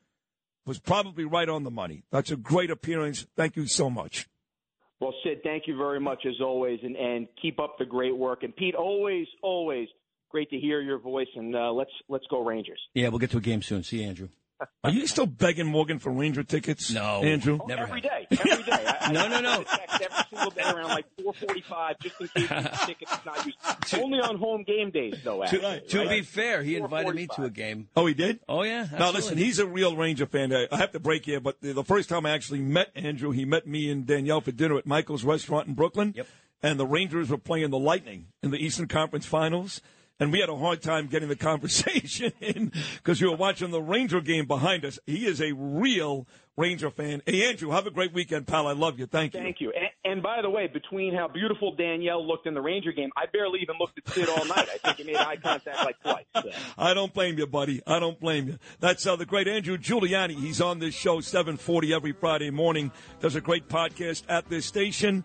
was 0.67 0.79
probably 0.79 1.25
right 1.25 1.49
on 1.49 1.63
the 1.63 1.71
money. 1.71 2.03
That's 2.11 2.33
a 2.33 2.37
great 2.37 2.71
appearance. 2.71 3.27
Thank 3.37 3.57
you 3.57 3.67
so 3.67 3.89
much. 3.89 4.29
Well, 5.01 5.15
Sid, 5.23 5.43
thank 5.43 5.69
you 5.69 5.77
very 5.77 6.01
much 6.01 6.27
as 6.27 6.41
always, 6.41 6.81
and, 6.83 6.97
and 6.97 7.29
keep 7.41 7.61
up 7.61 7.77
the 7.79 7.85
great 7.85 8.17
work. 8.17 8.43
And 8.43 8.55
Pete, 8.55 8.75
always, 8.75 9.27
always 9.43 9.89
great 10.37 10.51
to 10.51 10.59
hear 10.59 10.83
your 10.83 10.99
voice. 10.99 11.29
And 11.35 11.57
uh, 11.57 11.73
let's 11.73 11.91
let's 12.11 12.27
go 12.29 12.45
Rangers. 12.45 12.79
Yeah, 12.93 13.09
we'll 13.09 13.21
get 13.21 13.31
to 13.31 13.39
a 13.39 13.41
game 13.41 13.63
soon. 13.63 13.83
See 13.83 14.03
you, 14.03 14.09
Andrew. 14.09 14.29
Are 14.85 14.91
you 14.91 15.07
still 15.07 15.25
begging 15.27 15.67
Morgan 15.67 15.99
for 15.99 16.11
Ranger 16.11 16.43
tickets? 16.43 16.91
No. 16.91 17.23
Andrew. 17.23 17.59
Never 17.67 17.83
every 17.85 18.03
have. 18.03 18.11
day, 18.39 18.51
every 18.51 18.65
day. 18.65 18.73
I, 18.87 18.97
I- 19.09 19.13
No, 19.13 19.29
no, 19.29 19.37
I 19.37 19.41
no. 19.41 19.59
get 19.65 19.69
text 19.89 20.03
every 20.03 20.25
single 20.31 20.51
day 20.51 20.63
around 20.63 20.89
like 20.91 21.07
4:45, 21.19 22.01
just 22.03 22.21
in 22.21 22.29
case 22.29 22.49
the 22.49 22.81
ticket's 22.87 23.19
not 23.25 23.47
used. 23.47 23.59
Only 23.95 24.19
on 24.21 24.37
home 24.37 24.63
game 24.67 24.91
days, 24.91 25.15
though. 25.25 25.43
Actually, 25.43 25.81
To 25.89 25.99
right? 26.01 26.09
be 26.11 26.21
fair, 26.23 26.63
he 26.63 26.77
invited 26.77 27.15
me 27.15 27.29
to 27.37 27.45
a 27.45 27.51
game. 27.51 27.89
Oh, 27.97 28.05
he 28.05 28.13
did. 28.13 28.41
Oh 28.47 28.63
yeah. 28.63 28.87
Now 28.99 29.11
listen, 29.11 29.39
he's 29.39 29.59
a 29.59 29.67
real 29.67 29.97
Ranger 29.97 30.27
fan. 30.27 30.53
I 30.53 30.69
I 30.71 30.77
have 30.77 30.93
to 30.93 31.01
break 31.01 31.25
here, 31.25 31.41
but 31.41 31.61
the, 31.63 31.73
the 31.73 31.85
first 31.85 32.11
time 32.11 32.27
I 32.27 32.31
actually 32.33 32.61
met 32.61 32.91
Andrew, 32.95 33.31
he 33.31 33.47
met 33.47 33.67
me 33.67 33.91
and 33.91 34.05
Danielle 34.07 34.43
for 34.43 34.53
dinner 34.53 34.77
at 34.77 34.87
Michael's 34.87 35.25
restaurant 35.25 35.67
in 35.69 35.75
Brooklyn. 35.75 36.13
Yep. 36.15 36.27
And 36.63 36.81
the 36.81 36.87
Rangers 36.87 37.29
were 37.29 37.37
playing 37.39 37.71
the 37.71 37.79
Lightning 37.79 38.29
in 38.43 38.51
the 38.51 38.57
Eastern 38.57 38.89
Conference 38.89 39.27
Finals. 39.27 39.83
And 40.19 40.33
we 40.33 40.41
had 40.41 40.49
a 40.49 40.57
hard 40.57 40.81
time 40.81 41.09
getting 41.09 41.29
the 41.29 41.37
conversation 41.51 42.33
in 42.41 42.73
because 42.97 43.21
you 43.21 43.31
were 43.31 43.37
watching 43.37 43.71
the 43.71 43.83
Ranger 43.83 44.21
game 44.21 44.47
behind 44.47 44.85
us. 44.85 44.99
He 45.07 45.27
is 45.27 45.41
a 45.41 45.53
real 45.53 46.27
Ranger 46.57 46.91
fan. 46.91 47.21
Hey, 47.27 47.47
Andrew, 47.51 47.71
have 47.71 47.87
a 47.87 47.91
great 47.91 48.15
weekend, 48.15 48.47
pal. 48.47 48.67
I 48.67 48.73
love 48.73 48.99
you. 48.99 49.05
Thank 49.05 49.35
you. 49.35 49.41
Thank 49.41 49.61
you. 49.61 49.73
And, 49.73 49.91
and 50.11 50.23
by 50.23 50.41
the 50.41 50.49
way, 50.49 50.69
between 50.69 51.15
how 51.15 51.29
beautiful 51.29 51.75
Danielle 51.77 52.27
looked 52.27 52.47
in 52.47 52.55
the 52.55 52.63
Ranger 52.63 52.93
game, 52.93 53.11
I 53.15 53.27
barely 53.31 53.61
even 53.61 53.77
looked 53.79 53.99
at 53.99 54.09
Sid 54.15 54.29
all 54.31 54.45
night. 54.47 54.67
I 54.73 54.79
think 54.79 54.97
he 54.97 55.05
made 55.05 55.17
eye 55.17 55.37
contact 55.37 55.85
like 55.85 56.01
twice. 56.01 56.25
So. 56.35 56.51
I 56.79 56.95
don't 56.95 57.13
blame 57.13 57.37
you, 57.37 57.47
buddy. 57.47 57.83
I 57.87 57.99
don't 57.99 58.19
blame 58.19 58.49
you. 58.49 58.59
That's 58.81 59.07
uh, 59.07 59.17
the 59.17 59.27
great 59.27 59.49
Andrew 59.49 59.77
Giuliani. 59.77 60.35
He's 60.41 60.63
on 60.63 60.79
this 60.79 60.95
show 60.95 61.21
740 61.21 61.93
every 61.93 62.13
Friday 62.13 62.49
morning. 62.49 62.91
Does 63.21 63.35
a 63.35 63.43
great 63.43 63.69
podcast 63.69 64.23
at 64.31 64.49
this 64.49 64.65
station. 64.65 65.25